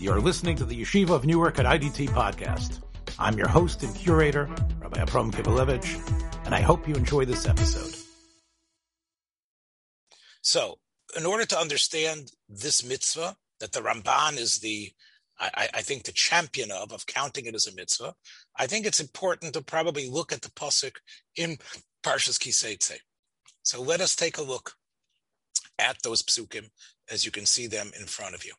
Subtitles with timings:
[0.00, 2.78] You're listening to the Yeshiva of Newark at IDT podcast.
[3.18, 7.96] I'm your host and curator, Rabbi Abram Kibalevich, and I hope you enjoy this episode.
[10.40, 10.78] So,
[11.16, 14.92] in order to understand this mitzvah, that the Ramban is the,
[15.40, 18.14] I, I, think, the champion of, of counting it as a mitzvah,
[18.56, 20.98] I think it's important to probably look at the pasuk
[21.34, 21.56] in
[22.04, 22.98] Parshas Kiseitze.
[23.64, 24.74] So let us take a look
[25.76, 26.70] at those psukim
[27.10, 28.52] as you can see them in front of you.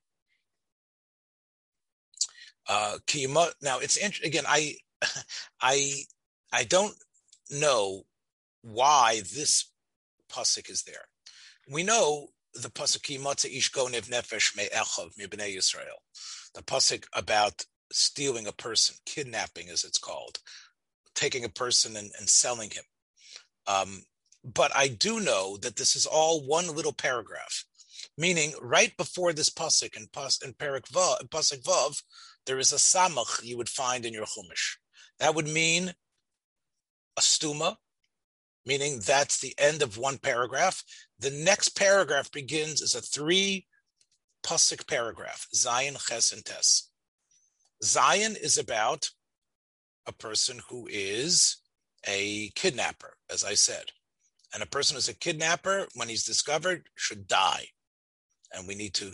[2.69, 2.97] Uh,
[3.61, 4.46] now it's again.
[4.47, 4.75] I,
[5.61, 5.93] I,
[6.54, 6.95] I don't
[7.50, 8.04] know
[8.61, 9.71] why this
[10.32, 11.05] pasuk is there.
[11.69, 16.00] We know the pasuk ish gonev nefesh me'echov mibnei Yisrael.
[16.54, 20.37] The pasuk about stealing a person, kidnapping as it's called,
[21.15, 22.83] taking a person and, and selling him.
[23.67, 24.04] Um,
[24.43, 27.65] but I do know that this is all one little paragraph,
[28.17, 32.02] meaning right before this pasuk and pas, and Perik Vav, pasuk Vav,
[32.45, 34.78] there is a samach you would find in your chumash.
[35.20, 35.94] That would mean
[37.18, 37.78] a stuma,
[38.66, 40.84] meaning that's the end of one paragraph.
[41.20, 43.67] The next paragraph begins as a three
[44.44, 46.90] pasuk paragraph, Zayin, Ches, and Tes.
[47.84, 49.10] Zayin is about
[50.06, 51.58] a person who is
[52.08, 53.86] a kidnapper, as I said.
[54.54, 57.67] And a person who's a kidnapper, when he's discovered, should die.
[58.54, 59.12] And we need to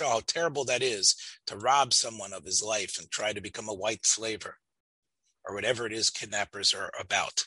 [0.00, 1.14] how terrible that is
[1.46, 4.58] to rob someone of his life and try to become a white slaver
[5.46, 7.46] or whatever it is kidnappers are about.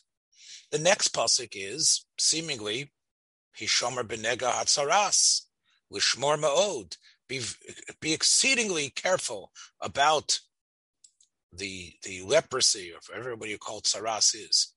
[0.71, 2.91] The next pasuk is seemingly
[3.59, 5.41] Hishomer benega hatzaras,
[5.91, 6.97] lishmor ma'od.
[7.27, 7.41] Be,
[7.99, 9.51] be exceedingly careful
[9.81, 10.39] about
[11.51, 14.73] the the leprosy, or whatever you call tsaras is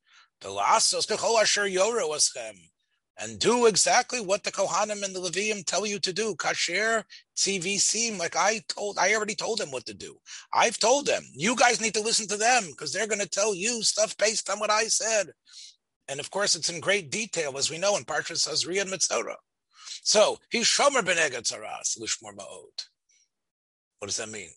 [3.19, 6.34] and do exactly what the Kohanim and the Levium tell you to do.
[6.36, 7.05] Kasher,
[7.36, 10.17] TVC, like I told, I already told them what to do.
[10.52, 13.55] I've told them, you guys need to listen to them because they're going to tell
[13.55, 15.33] you stuff based on what I said.
[16.08, 19.36] And of course, it's in great detail, as we know in Parshas Hazri and Mitzorah.
[20.02, 22.86] So, he's Shomer Benega Tzaras, Lishmor Ma'od.
[23.98, 24.48] What does that mean?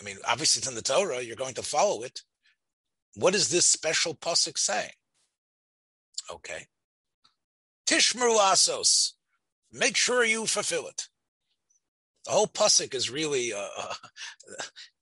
[0.00, 2.20] I mean, obviously it's in the Torah, you're going to follow it.
[3.14, 4.90] What is this special pasuk saying?
[6.30, 6.66] Okay.
[7.88, 9.12] Tishmeru asos.
[9.72, 11.08] Make sure you fulfill it.
[12.26, 13.94] The whole pasuk is really, uh, uh,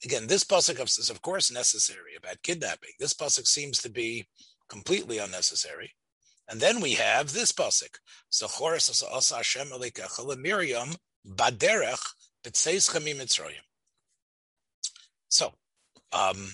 [0.04, 2.90] again, this pasuk is of course necessary about kidnapping.
[3.00, 4.28] This pasuk seems to be
[4.68, 5.94] completely unnecessary.
[6.48, 7.98] And then we have this pasuk.
[10.38, 10.94] Miriam
[11.28, 12.06] baderech
[15.28, 15.52] So,
[16.12, 16.50] um,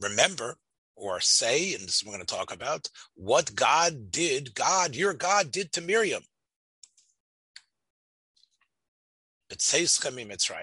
[0.00, 0.56] remember
[0.96, 5.52] or say, and this we're going to talk about, what God did, God, your God
[5.52, 6.22] did to Miriam.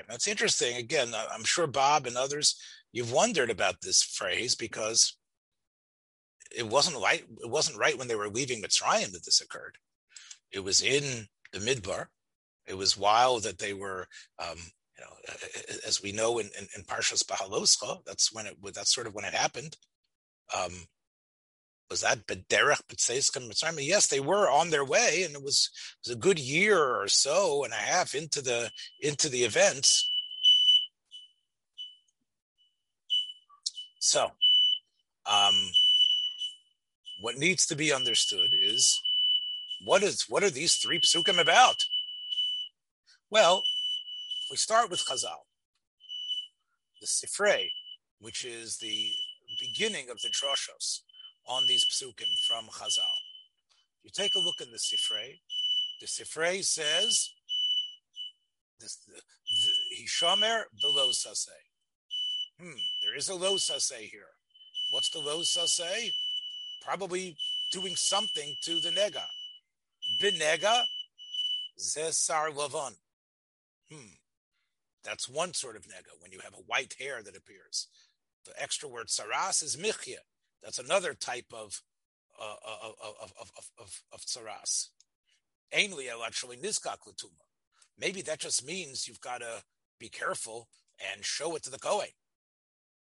[0.09, 0.75] That's interesting.
[0.75, 2.59] Again, I'm sure Bob and others,
[2.91, 5.15] you've wondered about this phrase because
[6.55, 7.23] it wasn't right.
[7.41, 9.77] It wasn't right when they were leaving Mitzrayim that this occurred.
[10.51, 12.07] It was in the Midbar.
[12.67, 14.07] It was while that they were,
[14.39, 18.57] um, you know, as we know in, in, in Parshas Bahaloscha, that's when it.
[18.73, 19.77] That's sort of when it happened
[20.57, 20.73] um,
[21.89, 23.77] was that Bederech B'Tzeiskim Mitzrayim?
[23.79, 25.69] Yes, they were on their way, and it was
[26.03, 30.09] it was a good year or so and a half into the into the events.
[33.99, 34.31] So,
[35.31, 35.53] um,
[37.21, 38.99] what needs to be understood is
[39.85, 41.85] what is what are these three psukim about?
[43.29, 43.63] Well,
[44.49, 45.45] we start with Chazal,
[47.01, 47.69] the Sifrei,
[48.19, 49.13] which is the
[49.63, 50.99] beginning of the droshos
[51.47, 53.17] on these psukim from Chazal.
[54.03, 55.39] You take a look in the Sifrei.
[56.01, 57.29] The Sifrei says,
[59.97, 61.47] Hishomer below sase.
[62.59, 64.33] Hmm, there is a lo sase here.
[64.91, 66.11] What's the lo sase?
[66.81, 67.37] Probably
[67.71, 69.23] doing something to the nega.
[70.21, 70.83] Binega
[71.79, 72.93] zesar lavon.
[73.89, 74.15] Hmm,
[75.03, 77.87] that's one sort of nega when you have a white hair that appears
[78.45, 80.19] the extra word saras is michya.
[80.61, 81.81] That's another type of
[82.39, 84.87] uh, of, of, of, of, of saras.
[85.73, 87.45] Ainli actually niskak latuma.
[87.97, 89.63] Maybe that just means you've got to
[89.99, 90.67] be careful
[91.13, 92.07] and show it to the Kohen.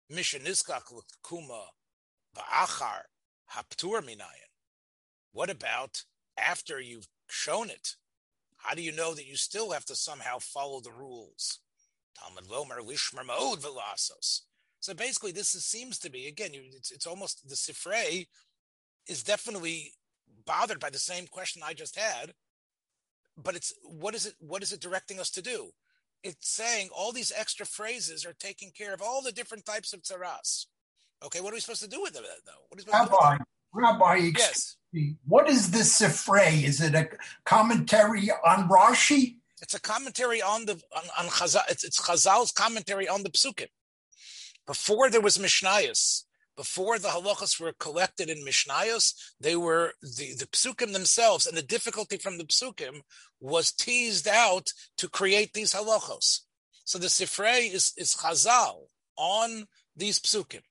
[0.09, 0.91] Misha niskak
[1.23, 1.65] kuma
[2.35, 3.03] ba'achar
[3.55, 4.51] haptur minayin.
[5.31, 6.03] What about
[6.37, 7.95] after you've shown it?
[8.57, 11.59] How do you know that you still have to somehow follow the rules?
[12.17, 14.41] Talmud lomer lishmer ma'od velasos.
[14.81, 16.53] So basically, this is, seems to be again.
[16.53, 18.27] You, it's, it's almost the Sifrei
[19.07, 19.93] is definitely
[20.45, 22.33] bothered by the same question I just had.
[23.41, 24.33] But it's what is it?
[24.39, 25.71] What is it directing us to do?
[26.23, 30.01] it's saying all these extra phrases are taking care of all the different types of
[30.01, 30.65] tsaras.
[31.23, 32.51] Okay, what are we supposed to do with it though?
[32.69, 33.37] What supposed Rabbi,
[33.73, 34.77] Rabbi, yes.
[34.93, 36.63] Me, what is this Sifrei?
[36.63, 37.09] Is it a
[37.45, 39.37] commentary on Rashi?
[39.61, 41.61] It's a commentary on the on, on Chazal.
[41.69, 43.67] It's, it's Chazal's commentary on the Psukim.
[44.71, 46.23] Before there was Mishnayos,
[46.55, 51.61] before the halachas were collected in Mishnayos, they were the, the psukim themselves, and the
[51.61, 53.01] difficulty from the psukim
[53.41, 56.39] was teased out to create these halachos.
[56.85, 58.83] So the Sifrei is, is Chazal
[59.17, 60.61] on these psukim.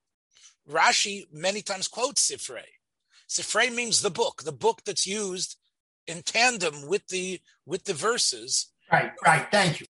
[0.66, 2.70] Rashi many times quotes Sifrei.
[3.28, 5.58] Sifrei means the book, the book that's used
[6.06, 8.72] in tandem with the with the verses.
[8.90, 9.46] Right, right.
[9.50, 9.86] Thank you.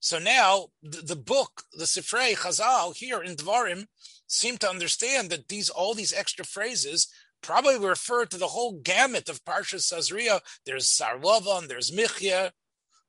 [0.00, 3.86] So now the, the book, the Sifrei Chazal here in Dvarim,
[4.26, 7.08] seem to understand that these all these extra phrases
[7.42, 10.40] probably refer to the whole gamut of Parsha Sazria.
[10.64, 12.52] There's Sarlovan, there's Michya,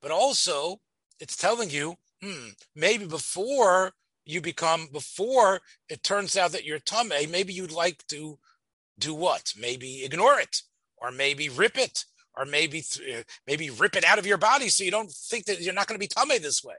[0.02, 0.82] but also
[1.20, 3.94] it's telling you, hmm, maybe before
[4.26, 8.38] you become, before it turns out that you're Tame, maybe you'd like to
[8.98, 9.54] do what?
[9.58, 10.62] Maybe ignore it,
[10.98, 12.06] or maybe rip it,
[12.38, 12.84] or maybe
[13.14, 15.88] uh, maybe rip it out of your body so you don't think that you're not
[15.88, 16.76] going to be Tame this way.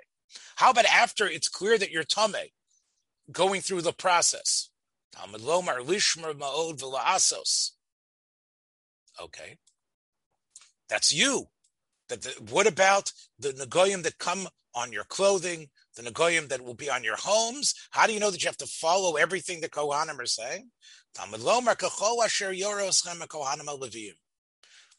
[0.57, 2.49] How about after it's clear that you're Tame?
[3.31, 4.71] going through the process.
[9.21, 9.57] Okay.
[10.89, 11.47] That's you.
[12.09, 16.75] That the, what about the Nagoyim that come on your clothing, the Nagoyim that will
[16.75, 17.75] be on your homes?
[17.91, 20.71] How do you know that you have to follow everything the Kohanim are saying?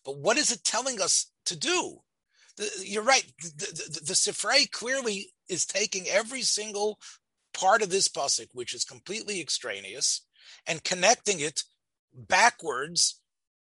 [0.05, 1.99] But what is it telling us to do?
[2.57, 3.25] The, you're right.
[3.41, 6.99] The, the, the Sifrei clearly is taking every single
[7.53, 10.21] part of this pasuk, which is completely extraneous,
[10.67, 11.63] and connecting it
[12.13, 13.19] backwards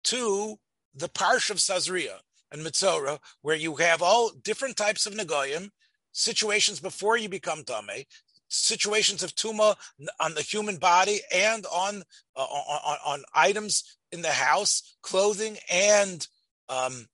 [0.05, 0.59] to
[0.93, 2.19] the Parsh of Sazria
[2.51, 5.69] and Mitzora, where you have all different types of Nagoyim,
[6.11, 8.05] situations before you become Tame,
[8.47, 9.75] situations of tumor
[10.19, 12.03] on the human body and on,
[12.35, 16.27] uh, on, on, items in the house, clothing, and
[16.69, 17.07] um,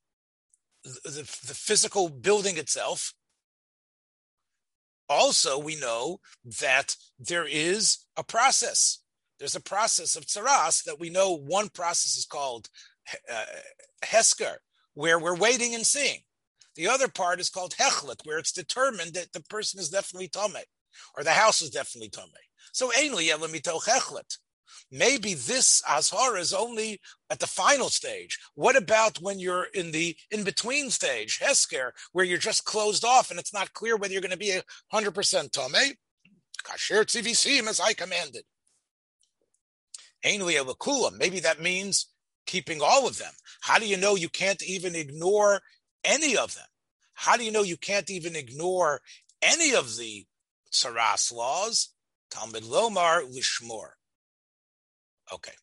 [0.83, 3.13] the, the physical building itself
[5.09, 6.19] also we know
[6.59, 9.00] that there is a process.
[9.39, 12.69] There's a process of tsaras that we know one process is called
[13.31, 13.45] uh,
[14.03, 14.56] hesker,
[14.94, 16.19] where we're waiting and seeing.
[16.75, 20.56] The other part is called hechlet, where it's determined that the person is definitely tome,
[21.18, 22.30] or the house is definitely tome.
[22.72, 24.38] So ainly elamito hechlet.
[24.92, 27.00] Maybe this azhar is only
[27.30, 28.38] at the final stage.
[28.56, 33.31] What about when you're in the in between stage, hesker, where you're just closed off
[33.31, 34.60] and it's not clear whether you're going to be
[34.92, 35.95] hundred percent tome?
[36.63, 38.44] Kasher tzivisim as I commanded.
[40.24, 42.07] Maybe that means
[42.45, 43.34] keeping all of them.
[43.62, 45.62] How do you know you can't even ignore
[46.04, 46.68] any of them?
[47.13, 49.01] How do you know you can't even ignore
[49.42, 50.25] any of the
[50.74, 51.94] tsaras laws?
[52.30, 53.92] Talmud Lomar Lishmor.
[55.31, 55.54] Okay.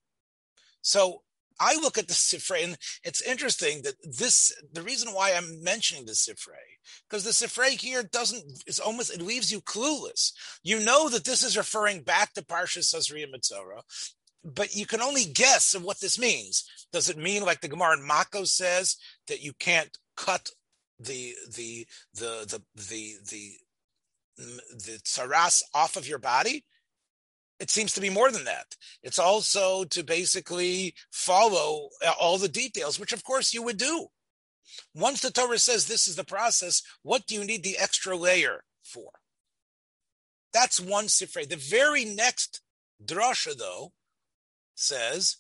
[0.83, 1.23] So
[1.61, 6.07] I look at the Sifrei, and it's interesting that this, the reason why I'm mentioning
[6.07, 6.79] the Sifrei,
[7.09, 10.33] because the Sifrei here doesn't, it's almost, it leaves you clueless.
[10.62, 13.83] You know that this is referring back to Parsha Sazria Mitzora,
[14.43, 16.65] but you can only guess of what this means.
[16.93, 18.97] Does it mean, like the Gemara in Mako says,
[19.29, 20.49] that you can't cut
[20.99, 23.53] the, the, the, the, the, the,
[24.41, 26.65] the, tsaras off of your body?
[27.61, 28.75] it seems to be more than that.
[29.03, 34.06] It's also to basically follow uh, all the details, which of course you would do.
[34.94, 38.65] Once the Torah says this is the process, what do you need the extra layer
[38.82, 39.11] for?
[40.53, 41.49] That's one sifrei.
[41.49, 42.63] The very next
[43.05, 43.93] drasha, though,
[44.75, 45.37] says,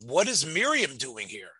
[0.00, 1.50] what is Miriam doing here?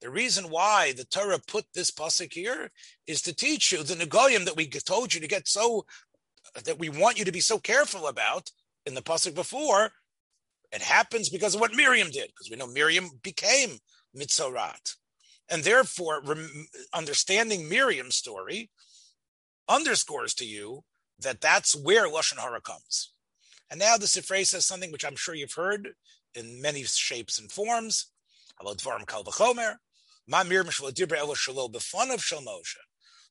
[0.00, 2.70] The reason why the Torah put this pasuk here
[3.06, 5.84] is to teach you the negoyim that we told you to get so
[6.64, 8.50] that we want you to be so careful about
[8.86, 9.90] in the pasuk before.
[10.72, 13.78] It happens because of what Miriam did, because we know Miriam became
[14.16, 14.96] mitzorat,
[15.50, 18.70] and therefore rem- understanding Miriam's story
[19.68, 20.84] underscores to you
[21.18, 23.12] that that's where lashon hara comes.
[23.70, 25.90] And now the Sifrei says something which I'm sure you've heard
[26.34, 28.06] in many shapes and forms.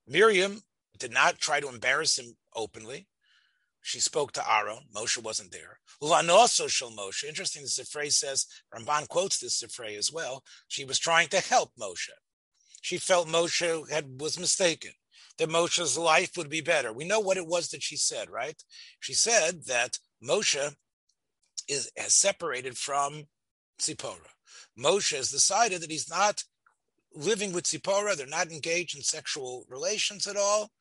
[0.08, 0.62] Miriam
[0.98, 3.08] did not try to embarrass him openly.
[3.81, 4.79] She spoke to Aaron.
[4.93, 5.79] Moshe wasn't there.
[6.01, 7.24] Lanoso shel Moshe.
[7.24, 10.43] Interesting, the Sifrei says, Ramban quotes this Sifrei as well.
[10.67, 12.10] She was trying to help Moshe.
[12.81, 14.91] She felt Moshe had, was mistaken,
[15.38, 16.91] that Moshe's life would be better.
[16.93, 18.62] We know what it was that she said, right?
[19.00, 20.75] She said that Moshe
[21.67, 23.25] is has separated from
[23.79, 24.34] Tzipora.
[24.77, 26.43] Moshe has decided that he's not
[27.13, 28.16] living with Tzipora.
[28.16, 30.72] They're not engaged in sexual relations at all.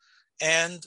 [0.40, 0.84] And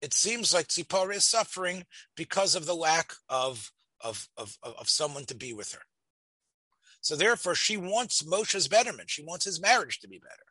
[0.00, 1.84] it seems like Tzipora is suffering
[2.16, 3.70] because of the lack of,
[4.00, 5.82] of, of, of someone to be with her.
[7.00, 9.10] So therefore, she wants Moshe's betterment.
[9.10, 10.44] She wants his marriage to be better.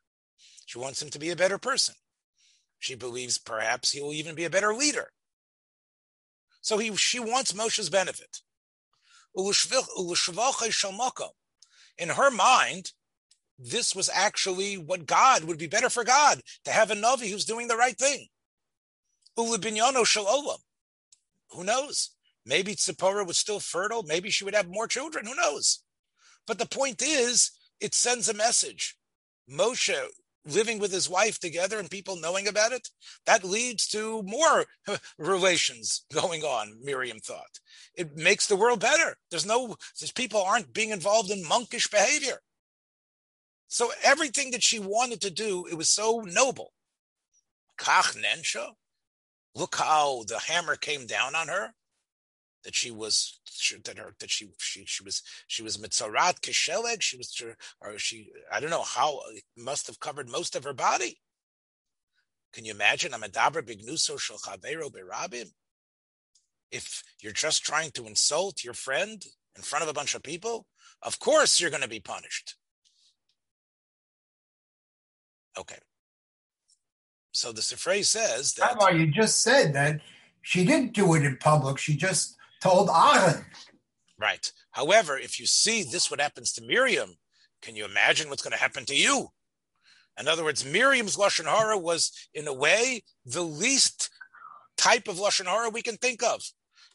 [0.66, 1.96] She wants him to be a better person.
[2.80, 5.12] She believes perhaps he will even be a better leader.
[6.62, 8.42] So he, she wants Moshe's benefit.
[11.98, 12.92] In her mind,
[13.62, 17.46] this was actually what God would be better for God to have a Navi who's
[17.46, 18.28] doing the right thing.
[19.36, 19.58] Who
[21.64, 22.10] knows?
[22.46, 24.04] Maybe Tzipora was still fertile.
[24.04, 25.26] Maybe she would have more children.
[25.26, 25.84] Who knows?
[26.48, 28.98] But the point is, it sends a message.
[29.50, 29.96] Moshe
[30.46, 32.90] living with his wife together and people knowing about it,
[33.26, 34.66] that leads to more
[35.18, 37.60] relations going on, Miriam thought.
[37.96, 39.18] It makes the world better.
[39.30, 42.40] There's no, these people aren't being involved in monkish behavior.
[43.72, 46.74] So everything that she wanted to do, it was so noble.
[47.80, 48.72] Kach Nensha,
[49.56, 51.74] look how the hammer came down on her
[52.66, 53.40] that she was
[53.86, 57.02] that her that she she she was she was mitzarat kisheleg.
[57.02, 57.42] She was
[57.80, 61.22] or she I don't know how it must have covered most of her body.
[62.52, 63.14] Can you imagine?
[63.14, 65.50] I'm a dabra bignuso shel chavero berabim.
[66.72, 69.24] If you're just trying to insult your friend
[69.56, 70.68] in front of a bunch of people,
[71.02, 72.58] of course you're going to be punished.
[75.58, 75.78] Okay.
[77.32, 78.76] So the Sifrei says that.
[78.76, 80.02] Rabbi, you just said that
[80.42, 81.78] she didn't do it in public.
[81.78, 83.46] She just told Aaron.
[84.20, 84.52] Right.
[84.72, 87.16] However, if you see this, what happens to Miriam,
[87.62, 89.30] can you imagine what's going to happen to you?
[90.20, 94.10] In other words, Miriam's lashon hara was, in a way, the least
[94.78, 96.42] type of lashon hara we can think of.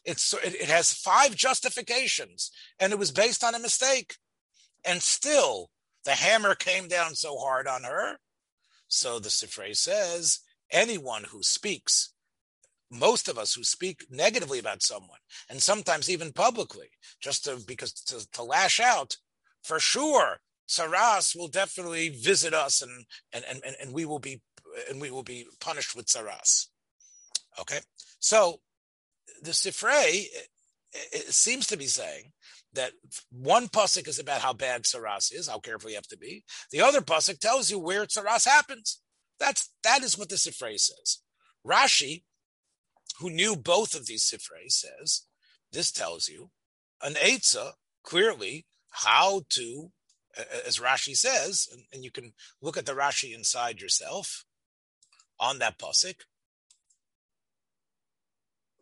[0.05, 4.15] It's it, it has five justifications, and it was based on a mistake,
[4.85, 5.69] and still
[6.05, 8.17] the hammer came down so hard on her.
[8.87, 10.39] So the Sifrei says
[10.71, 12.13] anyone who speaks
[12.89, 16.89] most of us who speak negatively about someone, and sometimes even publicly,
[17.19, 19.17] just to, because to, to lash out,
[19.63, 24.41] for sure, Saras will definitely visit us, and and and and we will be
[24.89, 26.67] and we will be punished with Saras.
[27.59, 27.79] Okay,
[28.19, 28.59] so
[29.41, 30.25] the Sifrei
[31.29, 32.31] seems to be saying
[32.77, 32.93] that
[33.31, 36.43] one pasuk is about how bad saras is, how careful you have to be.
[36.71, 39.01] The other pasuk tells you where saras happens.
[39.39, 41.19] That's that is what the Sifrei says.
[41.65, 42.23] Rashi
[43.19, 45.23] who knew both of these sifrei says,
[45.71, 46.51] this tells you
[47.01, 47.71] an Eitzah
[48.03, 49.91] clearly how to,
[50.65, 54.45] as Rashi says, and, and, you can look at the Rashi inside yourself
[55.39, 56.15] on that pasuk.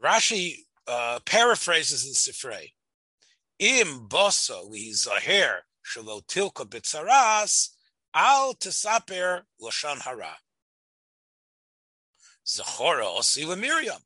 [0.04, 0.56] Rashi
[0.88, 2.74] uh, paraphrases the Sifrei.
[3.60, 7.70] Im bosa li zaher shelo tilka bitzaras
[8.14, 10.38] al tesaper lashon hara.
[12.46, 14.02] Zachora osi Miriam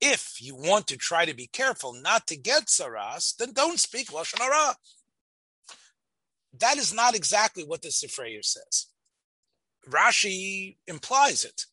[0.00, 4.08] if you want to try to be careful not to get saras, then don't speak
[4.08, 4.76] lashon hara.
[6.58, 8.86] That is not exactly what the Sifrei says.
[9.88, 11.66] Rashi implies it.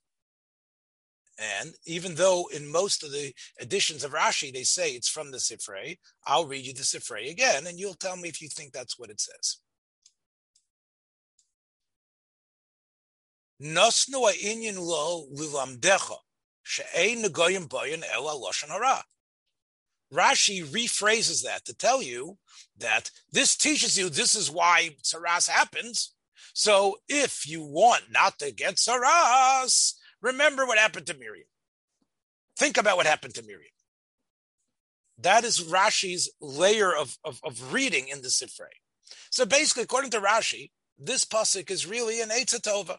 [1.38, 5.38] And even though in most of the editions of Rashi they say it's from the
[5.38, 8.98] Sifrei, I'll read you the Sifrei again, and you'll tell me if you think that's
[8.98, 9.58] what it says.
[13.62, 16.18] Nosnu inyan lo lilamdecha
[20.14, 22.38] Rashi rephrases that to tell you
[22.78, 26.14] that this teaches you this is why saras happens.
[26.54, 29.94] So if you want not to get saras,
[30.26, 31.48] remember what happened to Miriam.
[32.58, 33.72] Think about what happened to Miriam.
[35.20, 38.74] That is Rashi's layer of, of, of reading in the Sifrei.
[39.30, 42.98] So basically, according to Rashi, this pasuk is really an Eitzatova.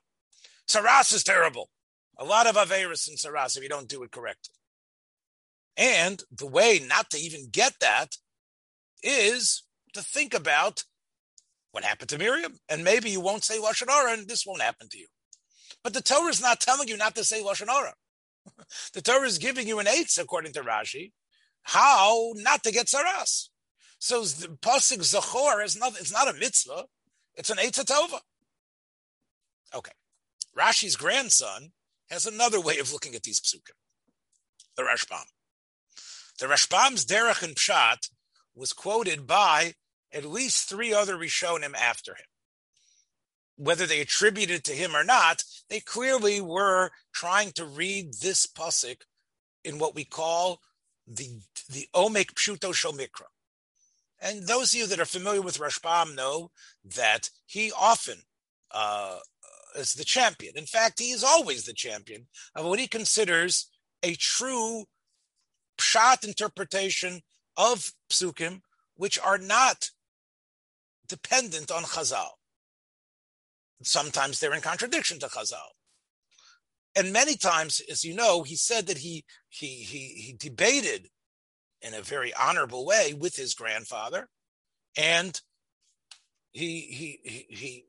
[0.69, 1.69] Saras is terrible.
[2.19, 4.55] A lot of Averis and Saras if you don't do it correctly.
[5.77, 8.17] And the way not to even get that
[9.03, 10.85] is to think about
[11.73, 12.55] what happened to Miriam.
[12.69, 15.09] And maybe you won't say Lashon Hara and this won't happen to you.
[15.87, 17.95] But the Torah is not telling you not to say Lashon Hara.
[18.93, 21.13] the Torah is giving you an eighth, according to Rashi,
[21.63, 23.51] how not to get Saras.
[24.01, 26.87] So the Pasuk Zachor is not, it's not a mitzvah,
[27.37, 28.19] it's an Eitzah Tova.
[29.73, 29.93] Okay.
[30.59, 31.71] Rashi's grandson
[32.11, 33.77] has another way of looking at these psukim.
[34.77, 35.27] The Rashbam.
[36.41, 38.11] The Rashbam's Derech and Pshat
[38.57, 39.75] was quoted by
[40.13, 42.27] at least three other Rishonim after him.
[43.57, 49.03] Whether they attributed to him or not, they clearly were trying to read this pasuk
[49.65, 50.61] in what we call
[51.07, 53.29] the the Omek Pshuto Shomikra.
[54.21, 56.51] And those of you that are familiar with Rashbam know
[56.85, 58.19] that he often
[58.71, 59.19] uh,
[59.77, 60.55] is the champion.
[60.57, 63.71] In fact, he is always the champion of what he considers
[64.03, 64.85] a true
[65.79, 67.21] pshat interpretation
[67.57, 68.61] of psukim,
[68.95, 69.91] which are not
[71.09, 72.31] dependent on Chazal.
[73.83, 75.73] Sometimes they're in contradiction to Chazal.
[76.97, 81.09] And many times, as you know, he said that he he he, he debated
[81.83, 84.29] in a very honorable way with his grandfather,
[84.97, 85.41] and
[86.53, 87.85] he he he, he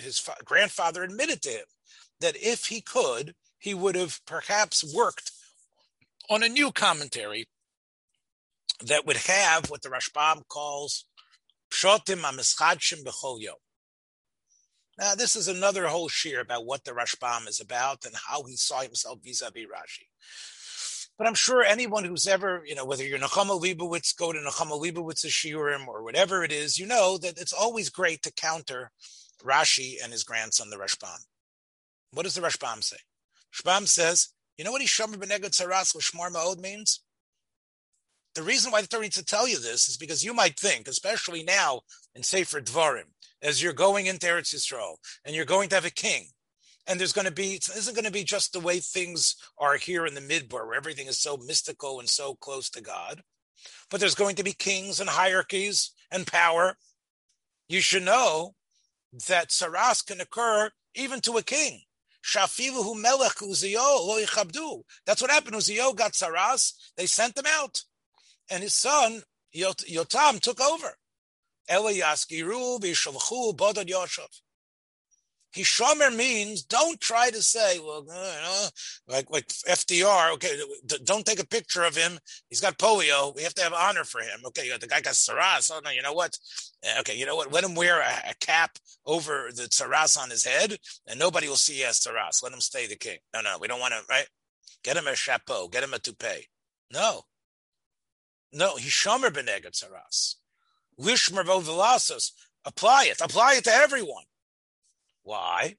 [0.00, 1.64] his fa- grandfather admitted to him
[2.20, 5.30] that if he could, he would have perhaps worked
[6.30, 7.46] on a new commentary
[8.82, 11.04] that would have what the Rashbam calls
[11.70, 13.54] Pshotim Amischadshim B'chol Yom.
[14.98, 18.56] Now, this is another whole shiur about what the Rashbam is about and how he
[18.56, 20.08] saw himself vis-a-vis Rashi.
[21.16, 24.80] But I'm sure anyone who's ever, you know, whether you're Nechama Leibowitz, go to Nechama
[24.80, 28.90] Leibowitz's shiurim or whatever it is, you know that it's always great to counter
[29.44, 31.24] Rashi and his grandson, the Rashbam.
[32.12, 32.96] What does the Rashbam say?
[33.54, 37.00] Rashbam says, you know what Ishomer Benegad Saras Lishmar Ma'od means?
[38.38, 40.86] The reason why the Torah needs to tell you this is because you might think,
[40.86, 41.80] especially now
[42.14, 43.10] in Sefer Dvarim,
[43.42, 46.28] as you're going into Eretz Yisrael and you're going to have a king,
[46.86, 50.06] and there's going to be isn't going to be just the way things are here
[50.06, 53.22] in the midbar where everything is so mystical and so close to god
[53.90, 56.76] but there's going to be kings and hierarchies and power.
[57.68, 58.54] You should know
[59.28, 61.82] that saras can occur even to a king.
[62.24, 65.56] Shafilu melech uziyo lo that's what happened.
[65.56, 66.72] Uziyo got saras.
[66.96, 67.82] They sent him out
[68.50, 69.22] and his son
[69.54, 70.94] Yotam took over.
[75.54, 78.68] Hishomer means don't try to say, well, you know,
[79.06, 80.34] like like FDR.
[80.34, 80.50] Okay,
[81.04, 82.18] don't take a picture of him.
[82.50, 83.34] He's got polio.
[83.34, 84.40] We have to have honor for him.
[84.46, 85.70] Okay, the guy got saras.
[85.72, 86.36] Oh no, you know what?
[86.84, 87.50] Eh, okay, you know what?
[87.50, 88.72] Let him wear a, a cap
[89.06, 90.76] over the saras on his head,
[91.06, 92.42] and nobody will see he has saras.
[92.42, 93.18] Let him stay the king.
[93.32, 94.02] No, no, we don't want to.
[94.08, 94.28] Right?
[94.84, 95.68] Get him a chapeau.
[95.68, 96.48] Get him a toupee.
[96.92, 97.22] No,
[98.52, 98.76] no.
[98.76, 100.36] Hishomer benegat saras.
[100.98, 102.32] Lishmer v'velasos.
[102.64, 103.20] Apply it.
[103.20, 104.24] Apply it to everyone.
[105.22, 105.76] Why?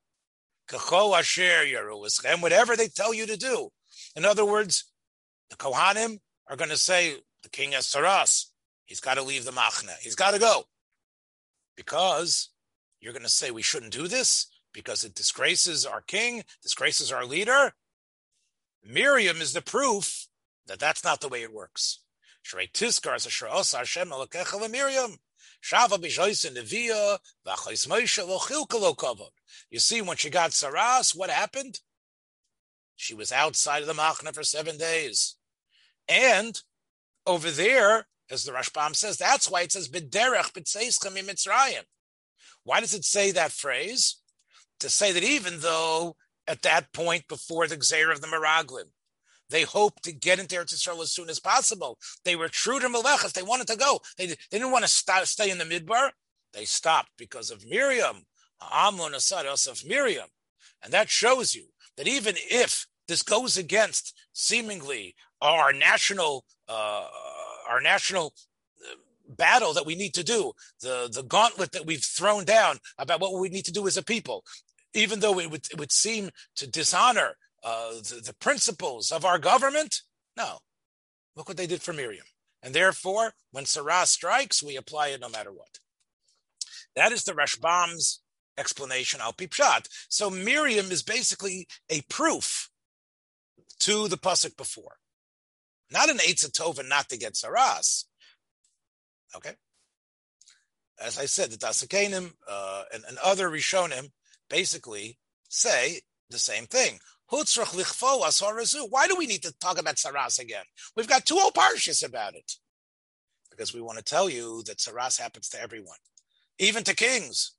[0.69, 1.65] Kachol Asher
[2.27, 3.69] And whatever they tell you to do.
[4.15, 4.85] In other words,
[5.49, 8.45] the Kohanim are going to say, the king has saras.
[8.85, 9.97] He's got to leave the machna.
[10.01, 10.63] He's got to go.
[11.75, 12.49] Because
[12.99, 17.25] you're going to say we shouldn't do this because it disgraces our king, disgraces our
[17.25, 17.73] leader.
[18.83, 20.27] Miriam is the proof
[20.67, 21.99] that that's not the way it works.
[29.69, 31.79] You see, when she got Saras, what happened?
[32.95, 35.35] She was outside of the Machna for seven days.
[36.07, 36.59] And
[37.25, 41.83] over there, as the Rashbam says, that's why it says B'derech b'tzeischem Mitzrayim.
[42.63, 44.17] Why does it say that phrase?
[44.79, 46.15] To say that even though
[46.47, 48.89] at that point before the Gzeir of the Meraglim,
[49.49, 51.97] they hoped to get into Eretz Yisrael as soon as possible.
[52.23, 53.33] They were true to Melechas.
[53.33, 53.99] They wanted to go.
[54.17, 56.11] They, they didn't want to st- stay in the Midbar.
[56.53, 58.25] They stopped because of Miriam,
[58.61, 60.27] Amon Asad of Miriam.
[60.83, 61.65] And that shows you
[61.97, 67.07] that even if this goes against seemingly our national, uh,
[67.67, 68.33] our national
[68.81, 68.95] uh,
[69.35, 73.39] battle that we need to do, the, the gauntlet that we've thrown down about what
[73.39, 74.43] we need to do as a people,
[74.93, 79.39] even though it would, it would seem to dishonor uh, the, the principles of our
[79.39, 80.01] government?
[80.37, 80.59] No.
[81.35, 82.25] Look what they did for Miriam.
[82.61, 85.79] And therefore, when Sarah strikes, we apply it no matter what.
[86.95, 88.21] That is the Rashbam's
[88.57, 89.87] explanation al pipshat.
[90.09, 92.69] So Miriam is basically a proof
[93.79, 94.97] to the pasuk before,
[95.89, 98.03] not an Eitzatova not to get saras.
[99.35, 99.53] Okay,
[101.01, 104.09] as I said, the Dasakanim uh, and, and other Rishonim
[104.49, 105.17] basically
[105.47, 106.99] say the same thing.
[107.31, 110.63] Why do we need to talk about Saras again?
[110.95, 112.53] We've got two whole parshas about it.
[113.51, 115.97] Because we want to tell you that Saras happens to everyone,
[116.57, 117.51] even to kings.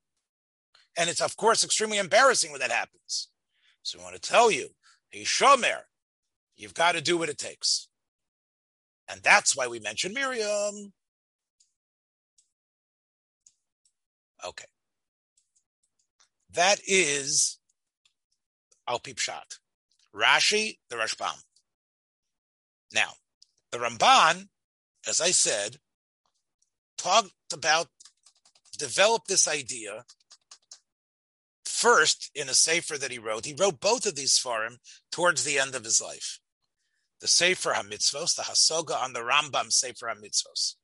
[0.97, 3.29] And it's, of course, extremely embarrassing when that happens.
[3.83, 4.71] So we want to tell you,
[5.15, 5.83] Shomer,
[6.57, 7.89] you've got to do what it takes.
[9.09, 10.93] And that's why we mentioned Miriam.
[14.45, 14.67] Okay.
[16.53, 17.59] That is
[18.89, 19.60] Al Pipshat.
[20.15, 21.43] Rashi, the Rashbam.
[22.93, 23.13] Now,
[23.71, 24.49] the Ramban,
[25.09, 25.77] as I said,
[26.99, 27.89] talked about,
[28.79, 30.05] developed this idea
[31.65, 33.47] first in a sefer that he wrote.
[33.47, 34.79] He wrote both of these for him
[35.11, 36.39] towards the end of his life.
[37.21, 40.75] The Sefer HaMitzvos, the Hasoga on the Rambam Sefer HaMitzvos.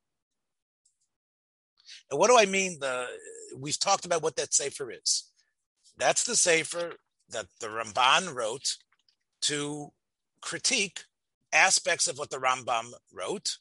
[2.11, 2.79] And what do I mean?
[2.81, 3.07] The
[3.57, 5.31] we've talked about what that sefer is.
[5.97, 6.95] That's the sefer
[7.31, 8.77] that the Ramban wrote
[9.47, 9.93] to
[10.41, 11.01] critique
[11.53, 13.59] aspects of what the Rambam wrote,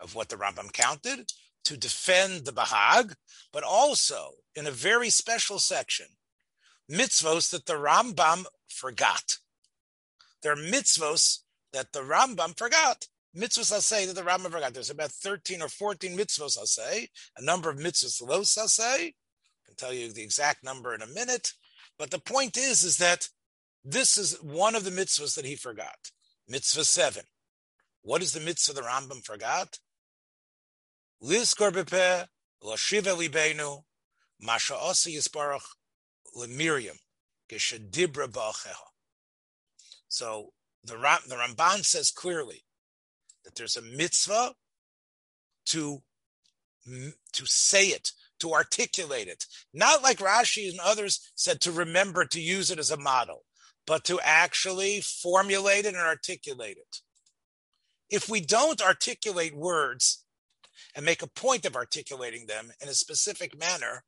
[0.00, 1.32] of what the Rambam counted,
[1.64, 3.14] to defend the Bahag,
[3.52, 6.06] but also in a very special section,
[6.90, 9.38] mitzvos that the Rambam forgot.
[10.42, 11.38] There are mitzvos
[11.72, 13.06] that the Rambam forgot.
[13.36, 14.74] Mitzvos I'll say that the Rambam forgot.
[14.74, 19.06] There's about 13 or 14 mitzvos I'll say, a number of mitzvos los I'll say.
[19.06, 21.52] I can tell you the exact number in a minute.
[21.98, 23.28] But the point is, is that
[23.84, 26.10] this is one of the mitzvahs that he forgot.
[26.48, 27.24] Mitzvah seven.
[28.02, 29.78] What is the mitzvah the Rambam forgot?
[31.22, 31.62] Osi
[36.36, 36.98] lemiriam.
[40.08, 40.52] So
[40.84, 42.64] the, Ram, the Ramban says clearly
[43.44, 44.54] that there's a mitzvah
[45.66, 46.02] to,
[46.86, 49.46] to say it, to articulate it.
[49.74, 53.44] Not like Rashi and others said to remember to use it as a model,
[53.88, 57.00] but to actually formulate it and articulate it.
[58.10, 60.24] If we don't articulate words
[60.94, 64.04] and make a point of articulating them in a specific manner,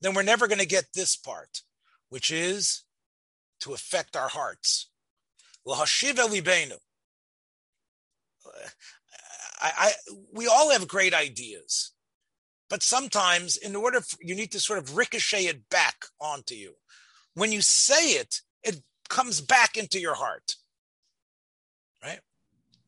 [0.00, 1.62] then we're never going to get this part,
[2.08, 2.84] which is
[3.60, 4.90] to affect our hearts.
[9.60, 9.92] I, I,
[10.32, 11.90] we all have great ideas,
[12.70, 16.74] but sometimes, in order for, you need to sort of ricochet it back onto you.
[17.34, 18.42] When you say it
[19.08, 20.56] comes back into your heart,
[22.02, 22.20] right?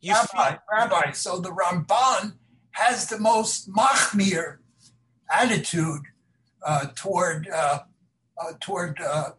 [0.01, 2.35] You Rabbi, feel- Rabbi, so the Ramban
[2.73, 4.59] has the most machmir
[5.31, 6.03] attitude
[6.65, 7.81] uh, toward uh,
[8.41, 9.31] uh, toward uh,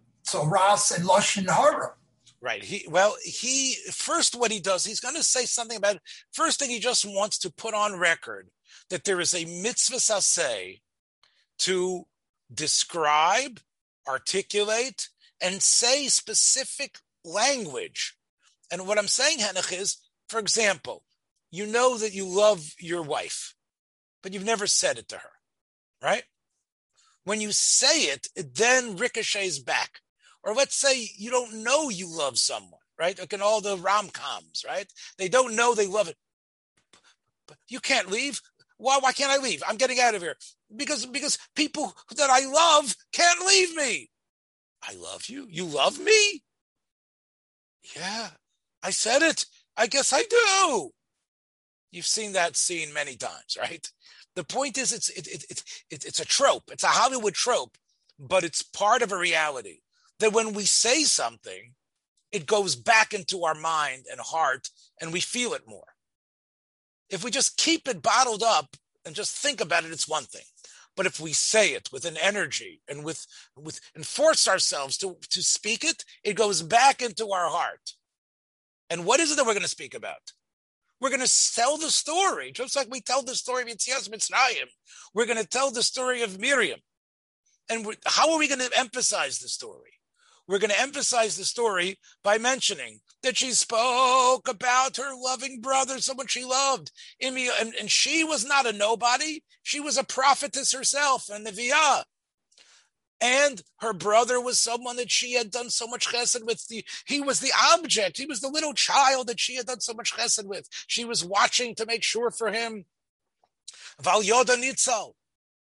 [0.46, 1.94] Ras and Lashon Hara.
[2.42, 2.64] Right.
[2.64, 5.98] He well, he first what he does, he's going to say something about
[6.32, 8.50] first thing he just wants to put on record
[8.90, 10.80] that there is a mitzvah saseh
[11.60, 12.06] to
[12.54, 13.60] describe,
[14.08, 15.10] articulate,
[15.42, 18.16] and say specific language.
[18.72, 19.98] And what I'm saying, Henoch, is,
[20.28, 21.04] for example,
[21.52, 23.56] you know that you love your wife,
[24.22, 25.32] but you've never said it to her,
[26.02, 26.24] right?
[27.24, 30.02] When you say it, it then ricochets back.
[30.44, 33.20] Or let's say you don't know you love someone, right?
[33.20, 34.88] Like in all the rom coms, right?
[35.18, 36.18] They don't know they love it.
[37.68, 38.42] You can't leave.
[38.78, 39.00] Why?
[39.00, 39.62] Why can't I leave?
[39.68, 40.38] I'm getting out of here
[40.76, 44.10] because because people that I love can't leave me.
[44.88, 45.48] I love you.
[45.50, 46.44] You love me.
[47.96, 48.30] Yeah,
[48.84, 49.46] I said it.
[49.78, 50.92] I guess I do.
[51.92, 53.88] You've seen that scene many times, right?
[54.36, 56.64] The point is, it's it, it, it, it, it's a trope.
[56.72, 57.78] It's a Hollywood trope,
[58.20, 59.80] but it's part of a reality
[60.20, 61.74] that when we say something,
[62.32, 64.70] it goes back into our mind and heart,
[65.02, 65.96] and we feel it more.
[67.10, 70.44] If we just keep it bottled up and just think about it, it's one thing.
[71.00, 75.16] But if we say it with an energy and with with and force ourselves to
[75.30, 77.94] to speak it, it goes back into our heart.
[78.90, 80.34] And what is it that we're going to speak about?
[81.00, 84.68] We're going to tell the story, just like we tell the story of Yitzias Mitzrayim.
[85.14, 86.82] We're going to tell the story of Miriam.
[87.70, 89.94] And how are we going to emphasize the story?
[90.50, 96.00] We're going to emphasize the story by mentioning that she spoke about her loving brother,
[96.00, 96.92] someone she loved.
[97.22, 99.42] And, and she was not a nobody.
[99.64, 102.06] She was a prophetess herself, and the.
[103.22, 106.66] And her brother was someone that she had done so much chesed with.
[106.68, 108.18] The, he was the object.
[108.18, 110.70] He was the little child that she had done so much chesed with.
[110.88, 112.86] She was watching to make sure for him.
[114.02, 115.14] Val Nitzal.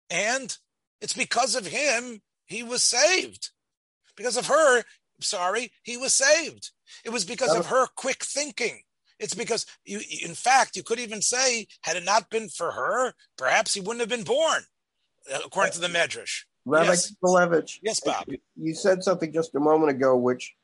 [0.08, 0.56] And
[1.00, 3.50] it's because of him he was saved.
[4.16, 4.84] Because of her,
[5.20, 6.70] sorry, he was saved.
[7.05, 8.81] It was because of her quick thinking.
[9.18, 13.12] It's because you, in fact, you could even say, had it not been for her,
[13.37, 14.62] perhaps he wouldn't have been born,
[15.33, 16.44] uh, according to the Medrash.
[16.64, 17.14] Rabbi yes.
[17.22, 17.79] Kibalevich.
[17.83, 18.24] Yes, Bob.
[18.57, 20.55] You said something just a moment ago which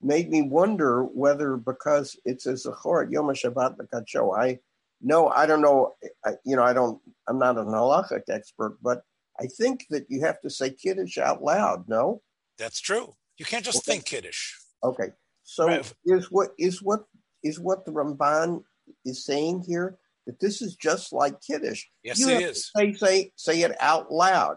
[0.00, 4.60] made me wonder whether because it's a Zachor Yom Shabbat B'Kadsho, I
[5.04, 5.94] no, I don't know.
[6.24, 7.00] I, you know, I don't.
[7.28, 9.02] I'm not an halachic expert, but
[9.38, 11.88] I think that you have to say kiddush out loud.
[11.88, 12.22] No,
[12.58, 13.14] that's true.
[13.36, 13.92] You can't just okay.
[13.92, 14.54] think kiddush.
[14.82, 15.10] Okay,
[15.44, 15.92] so right.
[16.04, 17.04] is what is what
[17.42, 18.62] is what the Ramban
[19.04, 21.84] is saying here that this is just like kiddush.
[22.02, 22.70] Yes, you it is.
[22.76, 24.56] Say say say it out loud.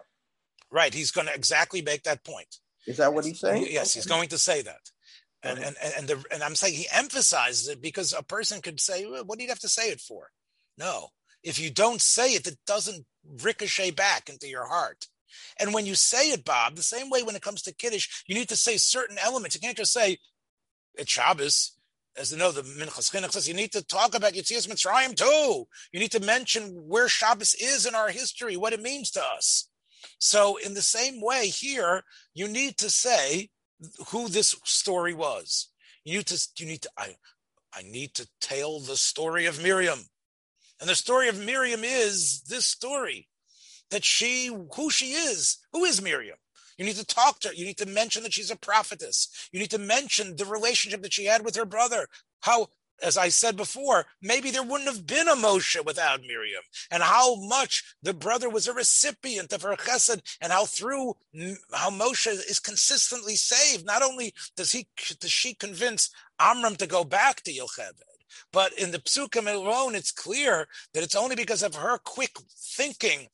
[0.71, 0.93] Right.
[0.93, 2.57] He's going to exactly make that point.
[2.87, 3.67] Is that what he's saying?
[3.69, 4.79] Yes, he's going to say that.
[5.43, 9.05] And and and the and I'm saying he emphasizes it because a person could say,
[9.05, 10.29] well, "What do you have to say it for?"
[10.77, 11.09] No,
[11.43, 13.05] if you don't say it, it doesn't
[13.43, 15.05] ricochet back into your heart.
[15.59, 18.35] And when you say it, Bob, the same way when it comes to Kiddush, you
[18.35, 19.55] need to say certain elements.
[19.55, 20.17] You can't just say,
[20.97, 21.77] it's Shabbos,
[22.17, 25.67] as you know, the Minchas Chinuch says, you need to talk about Yitzias Mitzrayim too.
[25.91, 29.69] You need to mention where Shabbos is in our history, what it means to us.
[30.19, 33.49] So, in the same way, here you need to say
[34.09, 35.69] who this story was.
[36.03, 36.47] You need to.
[36.57, 36.89] You need to.
[36.97, 37.15] I.
[37.73, 39.99] I need to tell the story of Miriam,
[40.79, 43.27] and the story of Miriam is this story
[43.91, 46.37] that she, who she is, who is Miriam.
[46.77, 47.53] You need to talk to her.
[47.53, 49.49] You need to mention that she's a prophetess.
[49.51, 52.07] You need to mention the relationship that she had with her brother.
[52.41, 52.67] How,
[53.01, 57.35] as I said before, maybe there wouldn't have been a Moshe without Miriam, and how
[57.35, 61.15] much the brother was a recipient of her chesed, and how through
[61.73, 63.85] how Moshe is consistently saved.
[63.85, 64.87] Not only does he
[65.19, 68.01] does she convince Amram to go back to Yocheved,
[68.51, 73.29] but in the psukim alone, it's clear that it's only because of her quick thinking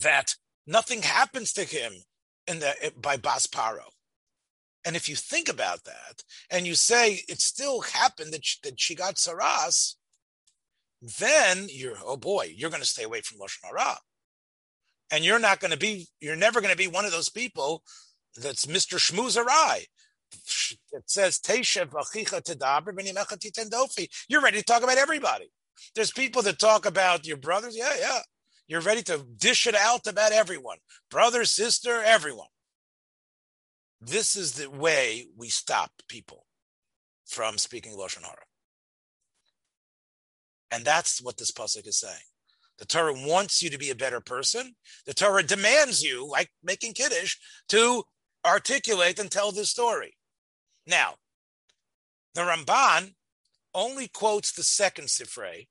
[0.00, 1.92] that nothing happens to him
[2.46, 3.84] in the by Basparo.
[4.84, 8.80] And if you think about that, and you say it still happened that she, that
[8.80, 9.94] she got saras,
[11.18, 13.98] then you're oh boy, you're going to stay away from lashon hara,
[15.10, 17.82] and you're not going to be, you're never going to be one of those people
[18.36, 19.84] that's Mister Shmuzarai.
[20.92, 24.08] It says Teshev achicha tedaber titendofi.
[24.28, 25.50] You're ready to talk about everybody.
[25.94, 27.76] There's people that talk about your brothers.
[27.76, 28.20] Yeah, yeah.
[28.70, 30.78] You're ready to dish it out about everyone,
[31.10, 32.46] brother, sister, everyone.
[34.00, 36.46] This is the way we stop people
[37.26, 38.44] from speaking lashon hara,
[40.70, 42.28] and that's what this pasuk is saying.
[42.78, 44.76] The Torah wants you to be a better person.
[45.04, 47.38] The Torah demands you, like making kiddush,
[47.70, 48.04] to
[48.46, 50.14] articulate and tell this story.
[50.86, 51.14] Now,
[52.36, 53.14] the Ramban
[53.74, 55.66] only quotes the second Sifrei,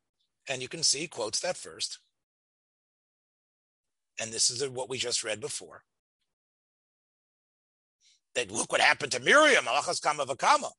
[0.49, 1.99] and you can see quotes that first
[4.19, 5.83] and this is what we just read before.
[8.35, 10.69] That look what happened to Miriam, Alachas Kama.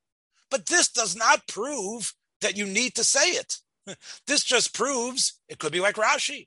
[0.51, 3.57] But this does not prove that you need to say it.
[4.27, 6.47] This just proves it could be like Rashi.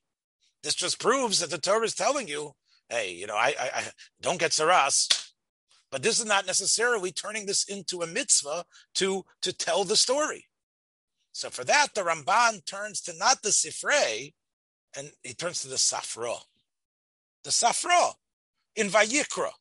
[0.62, 2.54] This just proves that the Torah is telling you,
[2.88, 3.84] hey, you know, I, I, I
[4.22, 5.32] don't get saras.
[5.92, 10.46] But this is not necessarily turning this into a mitzvah to to tell the story.
[11.34, 14.34] So for that, the Ramban turns to not the Sifrei,
[14.96, 16.38] and he turns to the Sifra
[17.44, 18.14] the Sifra
[18.76, 19.52] in Vayikra.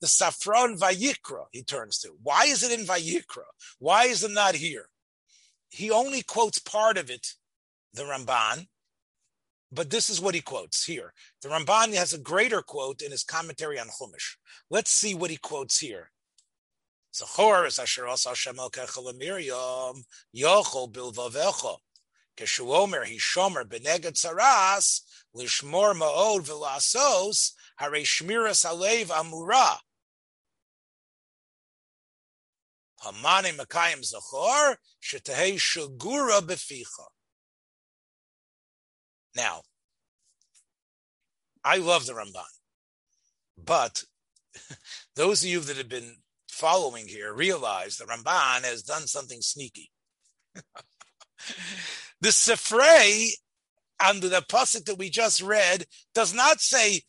[0.00, 2.10] The Sifra in Vayikra he turns to.
[2.22, 3.44] Why is it in Vayikra?
[3.78, 4.88] Why is it not here?
[5.70, 7.34] He only quotes part of it,
[7.92, 8.66] the Ramban,
[9.70, 11.12] but this is what he quotes here.
[11.42, 14.36] The Ramban has a greater quote in his commentary on Chumash.
[14.70, 16.10] Let's see what he quotes here.
[17.14, 21.78] Zachor is asher also shemel kechel Miriam yochol bilvavecho.
[22.36, 25.00] Keshuomer he shomer beneged saras
[25.38, 29.78] lishmor ma'od v'lasos hare shmiras alev amura.
[33.04, 35.58] Makayim zachor shetehei
[36.42, 37.06] beficha.
[39.36, 39.62] Now,
[41.64, 42.42] I love the Ramban,
[43.62, 44.02] but
[45.16, 46.16] those of you that have been
[46.48, 49.90] following here realize the Ramban has done something sneaky.
[52.20, 53.30] the Sifrei
[54.04, 55.84] under the pasuk that we just read
[56.14, 57.02] does not say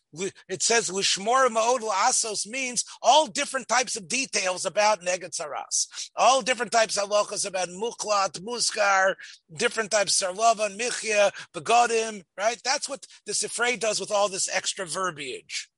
[0.47, 6.71] it says lishmor ma'od asos means all different types of details about negatzaras, all different
[6.71, 9.15] types of halachas about muklat, muskar,
[9.55, 12.59] different types of and michya, begodim, right?
[12.63, 15.69] That's what the Sifrei does with all this extra verbiage.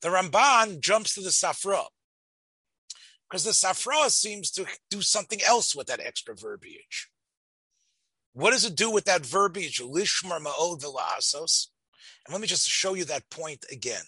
[0.00, 1.84] The Ramban jumps to the Sifra
[3.28, 7.08] because the Sifra seems to do something else with that extra verbiage.
[8.38, 11.66] What does it do with that verbiage, lishmar ma'od v'la'asos?
[12.24, 14.04] And let me just show you that point again.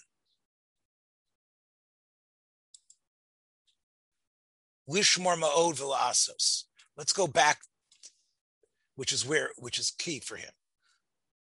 [4.89, 6.63] Lishmar ma'od v'la'asos.
[6.95, 7.59] Let's go back,
[8.95, 10.51] which is where, which is key for him.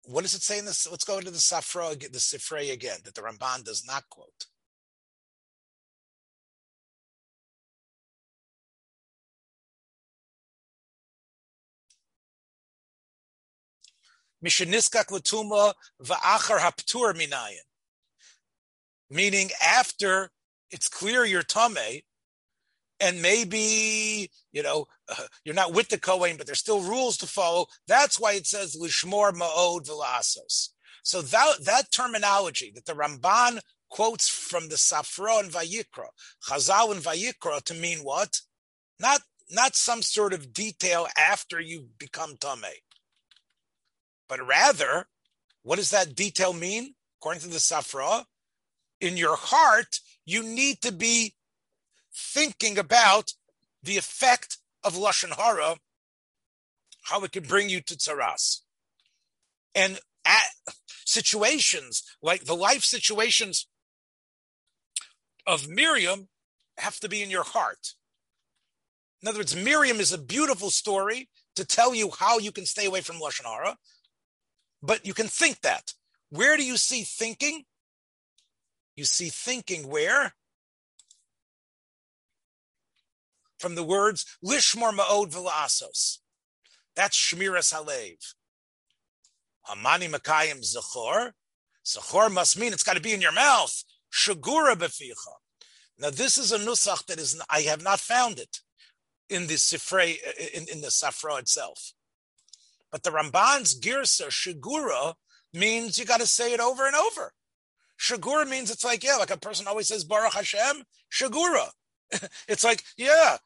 [0.06, 0.90] What does it say in this?
[0.90, 4.46] Let's go into the Sifra, the Sifrei again, that the Ramban does not quote.
[14.44, 15.06] Mishaniskak
[16.02, 17.66] Va'achar Haptur Minayin.
[19.10, 20.30] Meaning after
[20.70, 22.00] it's clear you're Tame,
[22.98, 27.26] and maybe you know uh, you're not with the Kohen, but there's still rules to
[27.26, 27.66] follow.
[27.86, 30.70] That's why it says Lishmor Ma'od Velasos.
[31.02, 36.08] So that that terminology that the Ramban quotes from the Sifra and Vayikra,
[36.48, 38.40] Chazal and Vayikra to mean what?
[38.98, 42.80] Not not some sort of detail after you become Tameh
[44.32, 45.08] but rather,
[45.62, 46.94] what does that detail mean?
[47.20, 48.24] According to the Sifra,
[48.98, 51.34] in your heart, you need to be
[52.16, 53.34] thinking about
[53.82, 55.76] the effect of lashon hara,
[57.02, 58.60] how it can bring you to tzaras,
[59.74, 60.48] and at
[61.04, 63.68] situations like the life situations
[65.46, 66.30] of Miriam
[66.78, 67.96] have to be in your heart.
[69.20, 72.86] In other words, Miriam is a beautiful story to tell you how you can stay
[72.86, 73.76] away from lashon hara,
[74.82, 75.94] but you can think that.
[76.30, 77.64] Where do you see thinking?
[78.96, 80.34] You see thinking where?
[83.58, 86.18] From the words lishmor ma'od v'la'asos.
[86.96, 88.34] That's shmiras halev.
[89.68, 91.32] Hamani makayim zachor.
[91.86, 93.84] Zachor must mean it's got to be in your mouth.
[94.12, 95.34] Shagura beficha.
[95.98, 98.60] Now this is a nusach that is I have not found it
[99.28, 100.16] in the Sifrei,
[100.54, 101.92] in, in the Sifra itself.
[102.92, 105.14] But the Ramban's Girsa, Shagura,
[105.54, 107.32] means you got to say it over and over.
[107.98, 111.70] Shagura means it's like, yeah, like a person always says Baruch Hashem, Shagura.
[112.48, 113.38] it's like, yeah,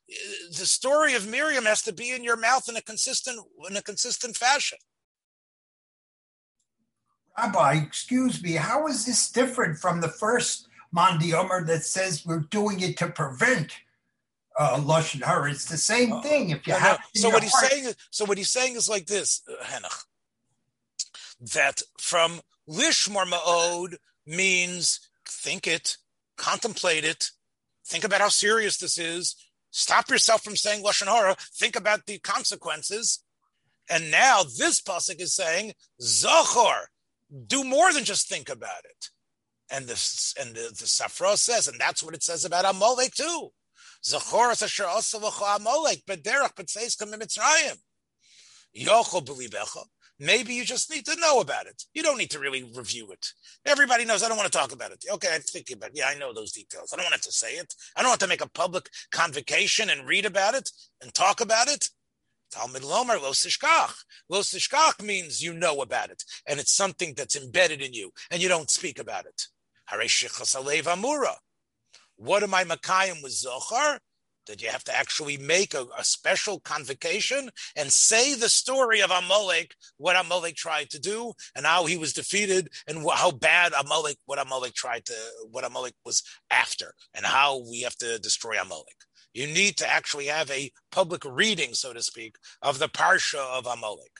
[0.48, 3.82] the story of Miriam has to be in your mouth in a consistent in a
[3.82, 4.78] consistent fashion.
[7.38, 12.80] Rabbi, excuse me, how is this different from the first Mandiomer that says we're doing
[12.80, 13.72] it to prevent
[14.59, 15.51] uh, lashon hara.
[15.51, 16.51] It's the same uh, thing.
[16.51, 17.21] If you no, have no.
[17.21, 17.73] so what he's heart.
[17.73, 20.05] saying is so what he's saying is like this, uh, Henoch,
[21.55, 25.97] that from lishmor ma'od means think it,
[26.37, 27.31] contemplate it,
[27.87, 29.37] think about how serious this is.
[29.71, 31.37] Stop yourself from saying lashon hara.
[31.55, 33.23] Think about the consequences.
[33.88, 36.87] And now this pasuk is saying zachor,
[37.47, 39.11] do more than just think about it.
[39.71, 43.51] And the and the, the Sifra says, and that's what it says about Amalek too.
[44.07, 47.77] Zachoras asher osavacha Amalek, bederach b'tzeis kam mitzrayim.
[48.77, 49.85] Yochel b'libecha.
[50.19, 51.83] Maybe you just need to know about it.
[51.92, 53.27] You don't need to really review it.
[53.66, 54.23] Everybody knows.
[54.23, 55.05] I don't want to talk about it.
[55.11, 55.97] Okay, I'm thinking about it.
[55.97, 56.92] Yeah, I know those details.
[56.92, 57.75] I don't want to say it.
[57.97, 60.71] I don't want to make a public convocation and read about it
[61.03, 61.90] and talk about it.
[62.51, 63.92] Talmud Lomer, lo sishkach.
[64.31, 68.40] Lo sishkach means you know about it, and it's something that's embedded in you, and
[68.40, 69.42] you don't speak about it.
[69.92, 71.35] Amura.
[72.16, 74.00] What am I Makayim with Zohar?
[74.46, 79.11] Did you have to actually make a, a, special convocation and say the story of
[79.11, 84.18] Amalek, what Amalek tried to do, and how he was defeated, and how bad Amalek,
[84.26, 85.14] what Amalek tried to,
[85.50, 88.94] what Amalek was after, and how we have to destroy Amalek.
[89.35, 93.66] You need to actually have a public reading, so to speak, of the parsha of
[93.66, 94.12] Amalek.